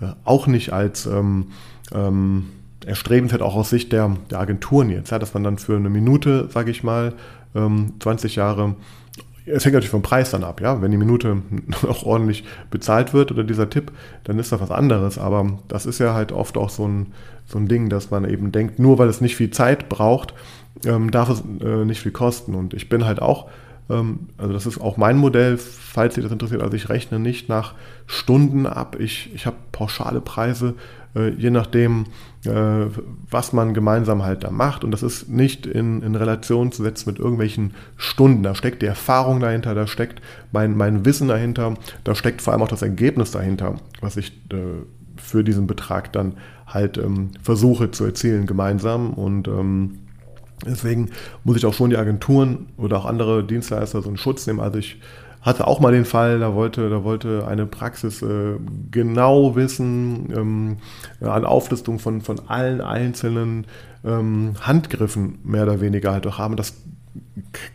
äh, 0.00 0.06
auch 0.24 0.46
nicht 0.46 0.72
als 0.72 1.06
ähm, 1.06 1.48
ähm, 1.92 2.46
erstrebenswert, 2.86 3.42
auch 3.42 3.54
aus 3.54 3.70
Sicht 3.70 3.92
der, 3.92 4.16
der 4.30 4.40
Agenturen 4.40 4.90
jetzt, 4.90 5.10
ja, 5.10 5.18
dass 5.18 5.34
man 5.34 5.44
dann 5.44 5.58
für 5.58 5.76
eine 5.76 5.90
Minute, 5.90 6.48
sage 6.50 6.70
ich 6.70 6.82
mal, 6.82 7.12
20 7.54 8.36
ähm, 8.36 8.40
Jahre 8.40 8.74
es 9.46 9.64
hängt 9.64 9.74
natürlich 9.74 9.90
vom 9.90 10.02
Preis 10.02 10.30
dann 10.30 10.44
ab, 10.44 10.60
ja. 10.60 10.80
Wenn 10.80 10.90
die 10.90 10.96
Minute 10.96 11.42
auch 11.88 12.04
ordentlich 12.04 12.44
bezahlt 12.70 13.12
wird 13.12 13.30
oder 13.30 13.44
dieser 13.44 13.68
Tipp, 13.68 13.92
dann 14.24 14.38
ist 14.38 14.52
das 14.52 14.60
was 14.60 14.70
anderes. 14.70 15.18
Aber 15.18 15.58
das 15.68 15.86
ist 15.86 15.98
ja 15.98 16.14
halt 16.14 16.32
oft 16.32 16.56
auch 16.56 16.70
so 16.70 16.86
ein, 16.86 17.12
so 17.46 17.58
ein 17.58 17.68
Ding, 17.68 17.88
dass 17.88 18.10
man 18.10 18.28
eben 18.28 18.52
denkt, 18.52 18.78
nur 18.78 18.98
weil 18.98 19.08
es 19.08 19.20
nicht 19.20 19.36
viel 19.36 19.50
Zeit 19.50 19.88
braucht, 19.88 20.34
ähm, 20.86 21.10
darf 21.10 21.28
es 21.28 21.42
äh, 21.60 21.84
nicht 21.84 22.00
viel 22.00 22.12
kosten. 22.12 22.54
Und 22.54 22.74
ich 22.74 22.88
bin 22.88 23.04
halt 23.04 23.20
auch, 23.20 23.50
also 23.88 24.52
das 24.52 24.66
ist 24.66 24.80
auch 24.80 24.96
mein 24.96 25.18
Modell, 25.18 25.58
falls 25.58 26.14
Sie 26.14 26.22
das 26.22 26.32
interessiert. 26.32 26.62
Also 26.62 26.74
ich 26.74 26.88
rechne 26.88 27.18
nicht 27.18 27.48
nach 27.48 27.74
Stunden 28.06 28.66
ab. 28.66 28.96
Ich, 28.98 29.34
ich 29.34 29.44
habe 29.46 29.56
pauschale 29.72 30.20
Preise 30.20 30.74
äh, 31.14 31.30
je 31.30 31.50
nachdem, 31.50 32.06
äh, 32.44 32.86
was 33.30 33.52
man 33.52 33.74
gemeinsam 33.74 34.22
halt 34.22 34.44
da 34.44 34.50
macht. 34.50 34.84
Und 34.84 34.90
das 34.90 35.02
ist 35.02 35.28
nicht 35.28 35.66
in, 35.66 36.02
in 36.02 36.14
Relation 36.14 36.72
zu 36.72 36.82
setzen 36.82 37.08
mit 37.08 37.18
irgendwelchen 37.18 37.74
Stunden. 37.96 38.42
Da 38.42 38.54
steckt 38.54 38.82
die 38.82 38.86
Erfahrung 38.86 39.40
dahinter, 39.40 39.74
da 39.74 39.86
steckt 39.86 40.20
mein, 40.52 40.76
mein 40.76 41.04
Wissen 41.04 41.28
dahinter, 41.28 41.74
da 42.04 42.14
steckt 42.14 42.42
vor 42.42 42.52
allem 42.52 42.62
auch 42.62 42.68
das 42.68 42.82
Ergebnis 42.82 43.30
dahinter, 43.30 43.76
was 44.00 44.16
ich 44.16 44.32
äh, 44.52 44.82
für 45.16 45.44
diesen 45.44 45.66
Betrag 45.66 46.12
dann 46.12 46.34
halt 46.66 46.98
ähm, 46.98 47.30
versuche 47.42 47.90
zu 47.90 48.04
erzielen 48.04 48.46
gemeinsam. 48.46 49.14
Und 49.14 49.48
ähm, 49.48 49.98
deswegen 50.66 51.10
muss 51.44 51.56
ich 51.56 51.66
auch 51.66 51.74
schon 51.74 51.90
die 51.90 51.96
Agenturen 51.96 52.66
oder 52.76 52.98
auch 52.98 53.06
andere 53.06 53.44
Dienstleister 53.44 54.02
so 54.02 54.08
einen 54.08 54.16
Schutz 54.16 54.46
nehmen. 54.46 54.60
Also 54.60 54.78
ich 54.78 55.00
hatte 55.44 55.66
auch 55.66 55.78
mal 55.78 55.92
den 55.92 56.06
Fall, 56.06 56.40
da 56.40 56.54
wollte, 56.54 56.88
da 56.88 57.04
wollte 57.04 57.46
eine 57.46 57.66
Praxis 57.66 58.22
äh, 58.22 58.54
genau 58.90 59.54
wissen, 59.56 60.32
ähm, 60.34 60.76
an 61.20 61.44
Auflistung 61.44 61.98
von, 61.98 62.22
von 62.22 62.40
allen 62.48 62.80
einzelnen 62.80 63.66
ähm, 64.04 64.54
Handgriffen 64.60 65.38
mehr 65.44 65.64
oder 65.64 65.82
weniger 65.82 66.12
halt 66.12 66.26
auch 66.26 66.38
haben. 66.38 66.56
Das 66.56 66.74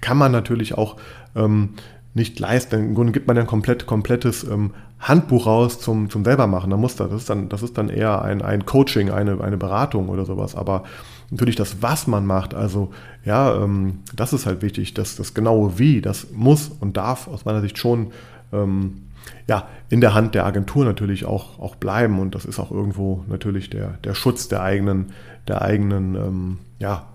kann 0.02 0.18
man 0.18 0.32
natürlich 0.32 0.78
auch 0.78 0.98
ähm, 1.36 1.70
nicht 2.16 2.40
leisten. 2.40 2.76
Im 2.76 2.96
Grunde 2.96 3.12
gibt 3.12 3.28
man 3.28 3.36
ja 3.36 3.44
ein 3.44 3.48
komplett, 3.48 3.86
komplettes 3.86 4.44
ähm, 4.44 4.72
Handbuch 5.00 5.46
raus 5.46 5.80
zum, 5.80 6.10
zum 6.10 6.26
selber 6.26 6.48
machen. 6.48 6.72
Da 6.72 6.78
muss 6.78 6.96
das, 6.96 7.10
das 7.10 7.22
ist 7.22 7.30
dann, 7.30 7.50
das 7.50 7.64
ist 7.64 7.78
dann 7.78 7.90
eher 7.90 8.22
ein, 8.22 8.42
ein 8.42 8.66
Coaching, 8.66 9.12
eine, 9.12 9.42
eine 9.42 9.58
Beratung 9.58 10.10
oder 10.10 10.26
sowas. 10.26 10.56
Aber 10.56 10.84
natürlich 11.32 11.56
das, 11.56 11.82
was 11.82 12.08
man 12.08 12.26
macht, 12.26 12.54
also 12.54 12.92
ja, 13.26 13.64
ähm, 13.64 14.00
das 14.16 14.34
ist 14.34 14.46
halt 14.46 14.62
wichtig, 14.62 14.94
dass 14.94 15.16
das 15.16 15.34
genaue 15.34 15.78
Wie, 15.78 16.02
das 16.02 16.28
muss 16.32 16.70
und 16.70 16.98
darf 16.98 17.28
aus 17.28 17.46
meiner 17.46 17.62
Sicht 17.62 17.78
schon 17.78 18.12
ähm, 18.52 19.04
ja, 19.48 19.68
in 19.90 20.02
der 20.02 20.14
Hand 20.14 20.36
der 20.36 20.46
Agentur 20.46 20.86
natürlich 20.86 21.26
auch, 21.26 21.60
auch 21.60 21.76
bleiben. 21.76 22.20
Und 22.20 22.36
das 22.36 22.46
ist 22.46 22.60
auch 22.60 22.72
irgendwo 22.72 23.24
natürlich 23.28 23.70
der, 23.70 23.98
der 24.04 24.14
Schutz 24.14 24.48
der 24.48 24.62
eigenen, 24.62 25.08
der 25.48 25.62
eigenen 25.62 26.16
ähm, 26.16 26.58
ja, 26.80 27.08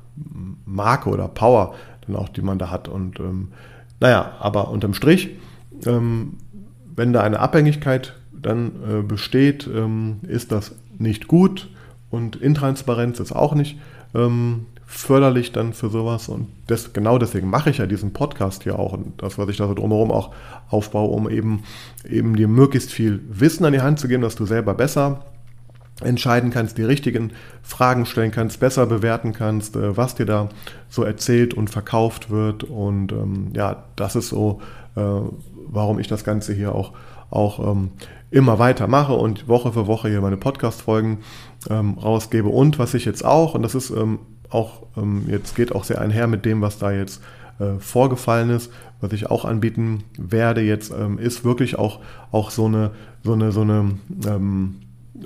Marke 0.64 1.10
oder 1.10 1.28
Power, 1.28 1.74
dann 2.06 2.16
auch, 2.16 2.28
die 2.28 2.42
man 2.42 2.58
da 2.58 2.70
hat. 2.70 2.88
Und 2.88 3.20
ähm, 3.20 3.48
naja, 4.00 4.32
aber 4.40 4.68
unterm 4.70 4.94
Strich, 4.94 5.30
ähm, 5.86 6.34
wenn 6.94 7.12
da 7.12 7.22
eine 7.22 7.40
Abhängigkeit 7.40 8.14
dann 8.32 8.72
äh, 8.88 9.02
besteht, 9.02 9.68
ähm, 9.72 10.20
ist 10.22 10.52
das 10.52 10.74
nicht 10.98 11.28
gut. 11.28 11.70
Und 12.10 12.36
Intransparenz 12.36 13.18
ist 13.18 13.32
auch 13.32 13.54
nicht 13.54 13.78
ähm, 14.14 14.66
förderlich 14.86 15.52
dann 15.52 15.72
für 15.72 15.90
sowas. 15.90 16.28
Und 16.28 16.48
das, 16.66 16.92
genau 16.92 17.18
deswegen 17.18 17.50
mache 17.50 17.70
ich 17.70 17.78
ja 17.78 17.86
diesen 17.86 18.12
Podcast 18.12 18.62
hier 18.62 18.78
auch 18.78 18.92
und 18.92 19.22
das, 19.22 19.38
was 19.38 19.48
ich 19.48 19.56
da 19.56 19.66
so 19.66 19.74
drumherum 19.74 20.10
auch 20.10 20.32
aufbaue, 20.68 21.10
um 21.10 21.28
eben, 21.28 21.62
eben 22.08 22.36
dir 22.36 22.48
möglichst 22.48 22.92
viel 22.92 23.20
Wissen 23.28 23.64
an 23.64 23.72
die 23.72 23.80
Hand 23.80 23.98
zu 23.98 24.08
geben, 24.08 24.22
dass 24.22 24.36
du 24.36 24.46
selber 24.46 24.74
besser 24.74 25.24
entscheiden 26.00 26.50
kannst, 26.50 26.76
die 26.76 26.82
richtigen 26.82 27.32
Fragen 27.62 28.04
stellen 28.04 28.32
kannst, 28.32 28.58
besser 28.60 28.86
bewerten 28.86 29.32
kannst, 29.32 29.76
äh, 29.76 29.96
was 29.96 30.14
dir 30.14 30.26
da 30.26 30.48
so 30.88 31.04
erzählt 31.04 31.54
und 31.54 31.70
verkauft 31.70 32.30
wird. 32.30 32.64
Und 32.64 33.12
ähm, 33.12 33.50
ja, 33.54 33.84
das 33.96 34.16
ist 34.16 34.28
so, 34.28 34.60
äh, 34.96 35.00
warum 35.66 35.98
ich 35.98 36.08
das 36.08 36.24
Ganze 36.24 36.52
hier 36.52 36.74
auch, 36.74 36.92
auch 37.34 37.58
ähm, 37.58 37.90
immer 38.30 38.58
weiter 38.58 38.86
mache 38.86 39.14
und 39.14 39.48
Woche 39.48 39.72
für 39.72 39.86
Woche 39.86 40.08
hier 40.08 40.20
meine 40.20 40.36
Podcast-Folgen 40.36 41.18
ähm, 41.70 41.98
rausgebe. 41.98 42.48
Und 42.48 42.78
was 42.78 42.94
ich 42.94 43.04
jetzt 43.04 43.24
auch, 43.24 43.54
und 43.54 43.62
das 43.62 43.74
ist 43.74 43.90
ähm, 43.90 44.18
auch, 44.50 44.82
ähm, 44.96 45.24
jetzt 45.28 45.54
geht 45.56 45.74
auch 45.74 45.84
sehr 45.84 46.00
einher 46.00 46.26
mit 46.26 46.44
dem, 46.44 46.60
was 46.60 46.78
da 46.78 46.90
jetzt 46.90 47.22
äh, 47.58 47.78
vorgefallen 47.78 48.50
ist, 48.50 48.72
was 49.00 49.12
ich 49.12 49.30
auch 49.30 49.44
anbieten 49.44 50.04
werde 50.18 50.60
jetzt, 50.62 50.92
ähm, 50.92 51.18
ist 51.18 51.44
wirklich 51.44 51.78
auch, 51.78 52.00
auch 52.32 52.50
so 52.50 52.66
eine, 52.66 52.90
so 53.22 53.34
eine, 53.34 53.52
so 53.52 53.60
eine 53.60 53.92
ähm, 54.26 54.76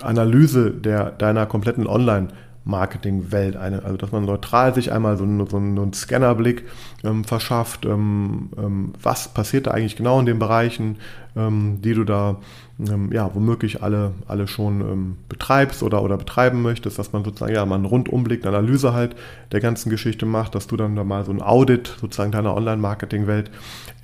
Analyse 0.00 0.70
der, 0.70 1.10
deiner 1.10 1.46
kompletten 1.46 1.86
Online- 1.86 2.28
Marketingwelt, 2.68 3.56
eine, 3.56 3.82
also 3.82 3.96
dass 3.96 4.12
man 4.12 4.26
neutral 4.26 4.74
sich 4.74 4.92
einmal 4.92 5.16
so 5.16 5.24
einen, 5.24 5.46
so 5.46 5.56
einen 5.56 5.92
Scannerblick 5.94 6.64
ähm, 7.02 7.24
verschafft, 7.24 7.86
ähm, 7.86 8.50
ähm, 8.58 8.92
was 9.02 9.28
passiert 9.28 9.66
da 9.66 9.70
eigentlich 9.70 9.96
genau 9.96 10.20
in 10.20 10.26
den 10.26 10.38
Bereichen, 10.38 10.96
ähm, 11.34 11.80
die 11.80 11.94
du 11.94 12.04
da 12.04 12.36
ähm, 12.78 13.10
ja 13.10 13.30
womöglich 13.34 13.82
alle, 13.82 14.12
alle 14.26 14.46
schon 14.46 14.82
ähm, 14.82 15.16
betreibst 15.30 15.82
oder, 15.82 16.02
oder 16.02 16.18
betreiben 16.18 16.60
möchtest, 16.60 16.98
dass 16.98 17.14
man 17.14 17.24
sozusagen 17.24 17.54
ja 17.54 17.64
mal 17.64 17.76
einen 17.76 17.86
Rundumblick, 17.86 18.46
eine 18.46 18.54
Analyse 18.54 18.92
halt 18.92 19.16
der 19.50 19.60
ganzen 19.60 19.88
Geschichte 19.88 20.26
macht, 20.26 20.54
dass 20.54 20.66
du 20.66 20.76
dann 20.76 20.94
da 20.94 21.04
mal 21.04 21.24
so 21.24 21.32
ein 21.32 21.40
Audit 21.40 21.96
sozusagen 21.98 22.32
deiner 22.32 22.54
Online-Marketing-Welt 22.54 23.50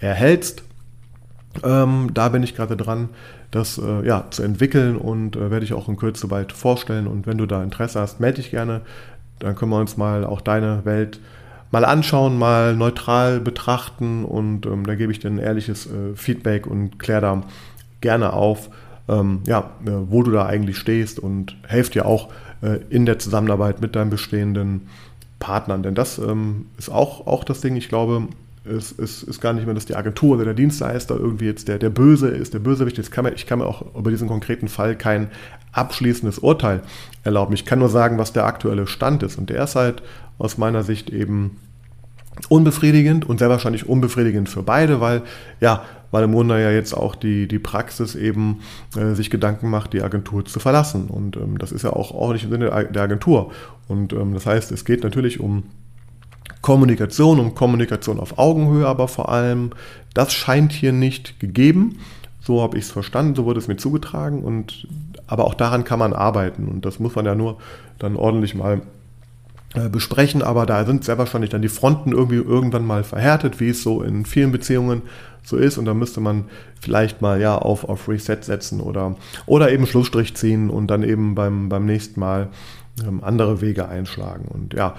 erhältst. 0.00 0.62
da 1.62 2.29
bin 2.31 2.42
ich 2.42 2.57
gerade 2.57 2.77
dran 2.77 3.11
das 3.54 3.78
äh, 3.78 4.06
ja, 4.06 4.26
zu 4.30 4.42
entwickeln 4.42 4.96
und 4.96 5.36
äh, 5.36 5.50
werde 5.50 5.64
ich 5.64 5.72
auch 5.72 5.88
in 5.88 5.96
Kürze 5.96 6.26
bald 6.26 6.52
vorstellen. 6.52 7.06
Und 7.06 7.26
wenn 7.26 7.38
du 7.38 7.46
da 7.46 7.62
Interesse 7.62 8.00
hast, 8.00 8.20
melde 8.20 8.42
dich 8.42 8.50
gerne. 8.50 8.80
Dann 9.38 9.54
können 9.54 9.70
wir 9.70 9.78
uns 9.78 9.96
mal 9.96 10.24
auch 10.24 10.40
deine 10.40 10.84
Welt 10.84 11.20
mal 11.70 11.84
anschauen, 11.84 12.38
mal 12.38 12.76
neutral 12.76 13.40
betrachten 13.40 14.24
und 14.24 14.64
ähm, 14.64 14.86
da 14.86 14.94
gebe 14.94 15.10
ich 15.10 15.18
dir 15.18 15.28
ein 15.28 15.38
ehrliches 15.38 15.86
äh, 15.86 16.14
Feedback 16.14 16.68
und 16.68 17.00
kläre 17.00 17.20
da 17.20 17.42
gerne 18.00 18.32
auf, 18.32 18.70
ähm, 19.08 19.40
ja, 19.44 19.70
äh, 19.84 19.90
wo 19.90 20.22
du 20.22 20.30
da 20.30 20.46
eigentlich 20.46 20.78
stehst 20.78 21.18
und 21.18 21.56
helfe 21.66 21.90
dir 21.90 22.06
auch 22.06 22.28
äh, 22.62 22.78
in 22.90 23.06
der 23.06 23.18
Zusammenarbeit 23.18 23.80
mit 23.80 23.96
deinen 23.96 24.10
bestehenden 24.10 24.82
Partnern. 25.40 25.82
Denn 25.82 25.96
das 25.96 26.18
ähm, 26.18 26.66
ist 26.78 26.90
auch, 26.90 27.26
auch 27.26 27.42
das 27.42 27.60
Ding, 27.60 27.74
ich 27.74 27.88
glaube, 27.88 28.28
es 28.64 28.92
ist, 28.92 29.22
ist, 29.22 29.40
gar 29.40 29.53
nicht 29.53 29.66
mehr, 29.66 29.74
dass 29.74 29.85
die 29.85 29.94
Agentur 29.94 30.37
oder 30.37 30.46
der 30.46 30.55
Dienstleister 30.55 31.16
irgendwie 31.16 31.44
jetzt 31.44 31.68
der, 31.68 31.79
der 31.79 31.90
Böse 31.90 32.29
ist, 32.29 32.55
der 32.55 32.61
Bösewicht. 32.61 32.96
Jetzt 32.96 33.12
kann 33.12 33.24
man, 33.24 33.35
ich 33.35 33.46
kann 33.46 33.59
mir 33.59 33.66
auch 33.66 33.94
über 33.94 34.11
diesen 34.11 34.29
konkreten 34.29 34.68
Fall 34.68 34.96
kein 34.96 35.31
abschließendes 35.72 36.38
Urteil 36.38 36.81
erlauben. 37.24 37.53
Ich 37.53 37.66
kann 37.66 37.79
nur 37.79 37.90
sagen, 37.90 38.16
was 38.18 38.33
der 38.33 38.46
aktuelle 38.46 38.87
Stand 38.87 39.22
ist. 39.22 39.38
Und 39.38 39.50
der 39.50 39.64
ist 39.64 39.77
halt 39.77 40.03
aus 40.38 40.57
meiner 40.57 40.83
Sicht 40.83 41.11
eben 41.11 41.59
unbefriedigend 42.48 43.29
und 43.29 43.38
sehr 43.38 43.50
wahrscheinlich 43.50 43.88
unbefriedigend 43.88 44.48
für 44.48 44.62
beide, 44.62 45.00
weil 45.00 45.22
ja, 45.61 45.85
weil 46.11 46.24
im 46.24 46.33
Grunde 46.33 46.61
ja 46.61 46.70
jetzt 46.70 46.94
auch 46.94 47.16
die, 47.16 47.48
die 47.48 47.59
Praxis 47.59 48.14
eben 48.14 48.61
äh, 48.96 49.14
sich 49.14 49.31
Gedanken 49.31 49.68
macht, 49.68 49.92
die 49.92 50.03
Agentur 50.03 50.44
zu 50.44 50.61
verlassen. 50.61 51.09
Und 51.09 51.37
ähm, 51.37 51.59
das 51.59 51.72
ist 51.72 51.83
ja 51.83 51.90
auch, 51.90 52.12
auch 52.12 52.33
nicht 52.33 52.44
im 52.44 52.50
Sinne 52.50 52.88
der 52.90 53.03
Agentur. 53.03 53.50
Und 53.88 54.12
ähm, 54.12 54.33
das 54.33 54.46
heißt, 54.46 54.70
es 54.72 54.85
geht 54.85 55.03
natürlich 55.03 55.40
um 55.40 55.64
Kommunikation, 56.64 57.40
um 57.40 57.55
Kommunikation 57.55 58.18
auf 58.18 58.38
Augenhöhe, 58.38 58.87
aber 58.87 59.07
vor 59.07 59.29
allem, 59.29 59.72
das 60.14 60.33
scheint 60.33 60.72
hier 60.72 60.92
nicht 60.92 61.38
gegeben. 61.38 61.98
So 62.40 62.62
habe 62.62 62.79
ich 62.79 62.85
es 62.85 62.90
verstanden, 62.90 63.35
so 63.35 63.44
wurde 63.44 63.59
es 63.59 63.68
mir 63.68 63.77
zugetragen. 63.77 64.42
Und, 64.42 64.88
aber 65.27 65.44
auch 65.44 65.53
daran 65.53 65.85
kann 65.85 65.98
man 65.98 66.14
arbeiten. 66.14 66.68
Und 66.68 66.87
das 66.87 66.98
muss 66.98 67.14
man 67.14 67.27
ja 67.27 67.35
nur 67.35 67.59
dann 67.98 68.16
ordentlich 68.16 68.55
mal 68.55 68.81
äh, 69.74 69.90
besprechen, 69.90 70.40
aber 70.40 70.64
da 70.64 70.87
sind 70.87 71.05
sehr 71.05 71.18
wahrscheinlich 71.18 71.50
dann 71.50 71.61
die 71.61 71.68
Fronten 71.68 72.12
irgendwie 72.12 72.37
irgendwann 72.37 72.87
mal 72.87 73.05
verhärtet, 73.05 73.61
wie 73.61 73.68
es 73.68 73.83
so 73.83 74.00
in 74.00 74.24
vielen 74.24 74.50
Beziehungen 74.50 75.03
so 75.42 75.59
ist 75.59 75.77
und 75.77 75.85
da 75.85 75.92
müsste 75.92 76.22
man 76.22 76.44
vielleicht 76.81 77.20
mal 77.20 77.38
ja 77.42 77.59
auf, 77.59 77.85
auf 77.85 78.09
Reset 78.09 78.38
setzen 78.40 78.81
oder, 78.81 79.16
oder 79.44 79.70
eben 79.70 79.87
Schlussstrich 79.87 80.35
ziehen 80.35 80.70
und 80.70 80.87
dann 80.87 81.03
eben 81.03 81.35
beim, 81.35 81.68
beim 81.68 81.85
nächsten 81.85 82.20
Mal 82.20 82.48
ähm, 83.07 83.22
andere 83.22 83.61
Wege 83.61 83.87
einschlagen. 83.87 84.46
Und 84.48 84.72
ja, 84.72 84.94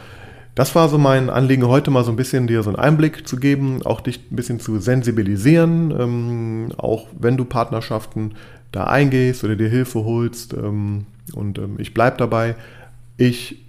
das 0.55 0.73
war 0.73 0.87
so 0.87 0.97
mein 0.97 1.29
Anliegen, 1.29 1.67
heute 1.67 1.91
mal 1.91 2.05
so 2.05 2.11
ein 2.11 2.15
bisschen 2.15 2.47
dir 2.47 2.63
so 2.63 2.69
einen 2.69 2.79
Einblick 2.79 3.27
zu 3.27 3.35
geben, 3.35 3.81
auch 3.83 3.99
dich 3.99 4.21
ein 4.31 4.35
bisschen 4.37 4.61
zu 4.61 4.79
sensibilisieren, 4.79 5.91
ähm, 5.91 6.71
auch 6.77 7.07
wenn 7.19 7.35
du 7.35 7.43
Partnerschaften 7.43 8.35
da 8.71 8.85
eingehst 8.85 9.43
oder 9.43 9.57
dir 9.57 9.69
Hilfe 9.69 10.05
holst. 10.05 10.53
Ähm, 10.53 11.05
und 11.33 11.59
ähm, 11.59 11.75
ich 11.77 11.93
bleibe 11.93 12.17
dabei. 12.17 12.55
Ich 13.17 13.65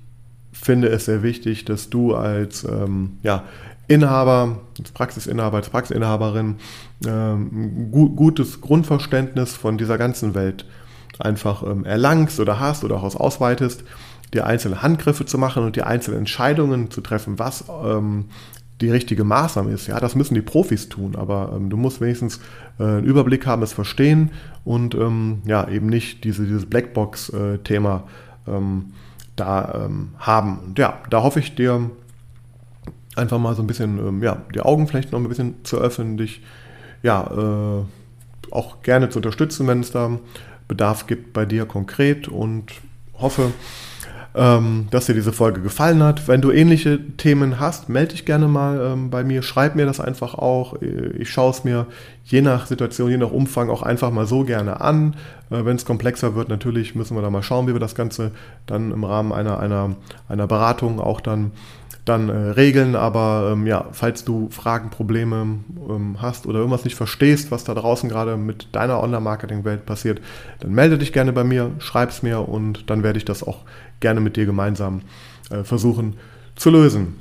finde 0.53 0.89
es 0.89 1.07
sehr 1.07 1.25
wichtig, 1.25 1.65
dass 1.65 1.91
du 1.91 2.15
als 2.15 2.65
ähm, 2.65 3.19
ja, 3.25 3.43
Inhaber, 3.89 4.61
als 4.79 4.91
Praxisinhaber, 4.93 5.57
als 5.59 5.69
Praxisinhaberin 5.69 6.57
ähm, 7.05 7.91
gu 7.91 8.11
gutes 8.11 8.61
Grundverständnis 8.61 9.55
von 9.55 9.77
dieser 9.77 9.99
ganzen 9.99 10.35
Welt 10.35 10.67
einfach 11.19 11.63
ähm, 11.63 11.85
erlangst 11.85 12.39
oder 12.41 12.61
hast 12.61 12.85
oder 12.85 12.97
auch 12.97 13.15
ausweitest, 13.15 13.85
dir 14.35 14.47
einzelne 14.47 14.83
Handgriffe 14.83 15.25
zu 15.25 15.39
machen 15.39 15.65
und 15.65 15.77
dir 15.77 15.87
einzelne 15.87 16.19
Entscheidungen 16.19 16.91
zu 16.91 17.01
treffen, 17.01 17.39
was 17.39 17.65
ähm, 17.85 18.27
die 18.81 18.91
richtige 18.91 19.25
Maßnahme 19.25 19.73
ist. 19.73 19.87
Ja, 19.87 20.01
das 20.01 20.15
müssen 20.15 20.35
die 20.35 20.43
Profis 20.43 20.89
tun, 20.89 21.17
aber 21.17 21.53
ähm, 21.57 21.71
du 21.71 21.77
musst 21.77 22.01
wenigstens 22.01 22.41
äh, 22.79 22.85
einen 22.85 23.05
Überblick 23.05 23.47
haben, 23.47 23.63
es 23.63 23.73
verstehen 23.73 24.31
und 24.65 24.95
ähm, 24.95 25.43
ja, 25.47 25.69
eben 25.69 25.87
nicht 25.87 26.25
diese, 26.25 26.45
dieses 26.45 26.67
Blackbox-Thema 26.67 28.05
äh, 28.47 28.51
ähm, 28.51 28.93
da 29.37 29.87
ähm, 29.87 30.11
haben. 30.19 30.59
Und 30.59 30.79
ja, 30.79 30.99
da 31.11 31.23
hoffe 31.23 31.41
ich 31.41 31.55
dir 31.55 31.91
einfach 33.15 33.39
mal 33.39 33.55
so 33.55 33.63
ein 33.63 33.67
bisschen, 33.67 33.99
ähm, 33.99 34.23
ja, 34.23 34.43
die 34.55 34.61
Augen 34.61 34.87
vielleicht 34.87 35.13
noch 35.13 35.21
ein 35.21 35.29
bisschen 35.29 35.65
zu 35.65 35.79
öffnen, 35.79 36.17
dich 36.17 36.43
ja 37.03 37.31
äh, 37.31 38.53
auch 38.53 38.83
gerne 38.83 39.09
zu 39.09 39.19
unterstützen, 39.19 39.67
wenn 39.67 39.81
es 39.81 39.91
da 39.91 40.19
Bedarf 40.69 41.07
gibt 41.07 41.33
bei 41.33 41.45
dir 41.45 41.65
konkret 41.65 42.29
und 42.29 42.73
hoffe, 43.15 43.53
ähm, 44.37 44.89
dass 44.91 45.07
dir 45.07 45.15
diese 45.15 45.33
Folge 45.33 45.63
gefallen 45.63 46.03
hat. 46.03 46.29
Wenn 46.29 46.43
du 46.43 46.51
ähnliche 46.51 47.01
Themen 47.17 47.59
hast, 47.59 47.89
melde 47.89 48.13
dich 48.13 48.27
gerne 48.27 48.49
mal 48.49 48.93
ähm, 48.93 49.11
bei 49.11 49.25
mir, 49.25 49.43
schreib 49.43 49.75
mir 49.75 49.87
das 49.87 49.99
einfach 49.99 50.35
auch. 50.35 50.75
Ich 51.19 51.31
schaue 51.31 51.51
es 51.51 51.65
mir 51.65 51.87
je 52.25 52.43
nach 52.43 52.67
Situation, 52.67 53.11
je 53.11 53.17
nach 53.17 53.31
Umfang 53.31 53.71
auch 53.71 53.83
einfach 53.83 54.11
mal 54.11 54.27
so 54.27 54.45
gerne 54.45 54.81
an. 54.83 55.15
Äh, 55.51 55.65
Wenn 55.65 55.77
es 55.77 55.87
komplexer 55.87 56.35
wird, 56.35 56.51
natürlich 56.51 56.95
müssen 56.95 57.17
wir 57.17 57.23
da 57.23 57.31
mal 57.31 57.43
schauen, 57.43 57.67
wie 57.67 57.73
wir 57.73 57.81
das 57.81 57.95
Ganze 57.95 58.33
dann 58.67 58.93
im 58.93 59.05
Rahmen 59.05 59.33
einer, 59.33 59.59
einer, 59.59 59.97
einer 60.29 60.47
Beratung 60.47 61.01
auch 61.01 61.23
dann 61.23 61.53
dann 62.07 62.29
äh, 62.29 62.33
regeln. 62.33 62.95
Aber 62.97 63.51
ähm, 63.53 63.67
ja, 63.67 63.87
falls 63.93 64.25
du 64.25 64.49
Fragen, 64.51 64.89
Probleme 64.89 65.37
ähm, 65.89 66.17
hast 66.23 66.47
oder 66.47 66.61
irgendwas 66.61 66.85
nicht 66.85 66.97
verstehst, 66.97 67.51
was 67.51 67.65
da 67.65 67.75
draußen 67.75 68.09
gerade 68.09 68.37
mit 68.37 68.69
deiner 68.73 69.03
Online-Marketing-Welt 69.03 69.85
passiert, 69.85 70.23
dann 70.61 70.73
melde 70.73 70.97
dich 70.97 71.13
gerne 71.13 71.33
bei 71.33 71.45
mir, 71.45 71.73
schreib 71.79 72.11
es 72.11 72.23
mir 72.23 72.49
und 72.49 72.89
dann 72.89 73.03
werde 73.03 73.19
ich 73.19 73.25
das 73.25 73.43
auch 73.43 73.65
gerne 74.01 74.21
mit 74.21 74.37
dir 74.37 74.47
gemeinsam 74.47 75.03
äh, 75.51 75.65
versuchen 75.65 76.15
zu 76.55 76.71
lösen. 76.71 77.17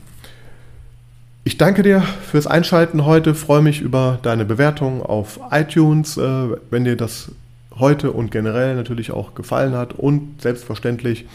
Ich 1.43 1.57
danke 1.57 1.83
dir 1.83 2.01
fürs 2.01 2.47
Einschalten 2.47 3.05
heute, 3.05 3.35
freue 3.35 3.61
mich 3.61 3.81
über 3.81 4.17
deine 4.21 4.45
Bewertung 4.45 5.03
auf 5.03 5.39
iTunes. 5.51 6.17
Äh, 6.17 6.47
wenn 6.69 6.85
dir 6.85 6.95
das 6.95 7.31
heute 7.77 8.11
und 8.11 8.31
generell 8.31 8.75
natürlich 8.75 9.11
auch 9.11 9.35
gefallen 9.35 9.73
hat 9.73 9.93
und 9.93 10.41
selbstverständlich 10.41 11.25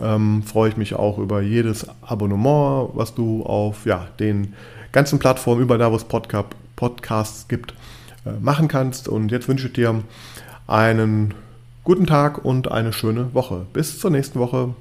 ähm, 0.00 0.42
freue 0.42 0.70
ich 0.70 0.76
mich 0.76 0.94
auch 0.94 1.18
über 1.18 1.40
jedes 1.40 1.86
Abonnement, 2.02 2.90
was 2.94 3.14
du 3.14 3.42
auf 3.44 3.86
ja, 3.86 4.06
den 4.20 4.54
ganzen 4.92 5.18
Plattformen, 5.18 5.62
über 5.62 5.78
da 5.78 5.92
wo 5.92 5.98
Podcasts 6.76 7.48
gibt, 7.48 7.74
äh, 8.24 8.30
machen 8.40 8.68
kannst. 8.68 9.08
Und 9.08 9.30
jetzt 9.30 9.48
wünsche 9.48 9.66
ich 9.66 9.72
dir 9.72 10.02
einen 10.66 11.34
guten 11.84 12.06
Tag 12.06 12.44
und 12.44 12.70
eine 12.70 12.92
schöne 12.92 13.34
Woche. 13.34 13.66
Bis 13.72 13.98
zur 13.98 14.10
nächsten 14.10 14.38
Woche. 14.38 14.74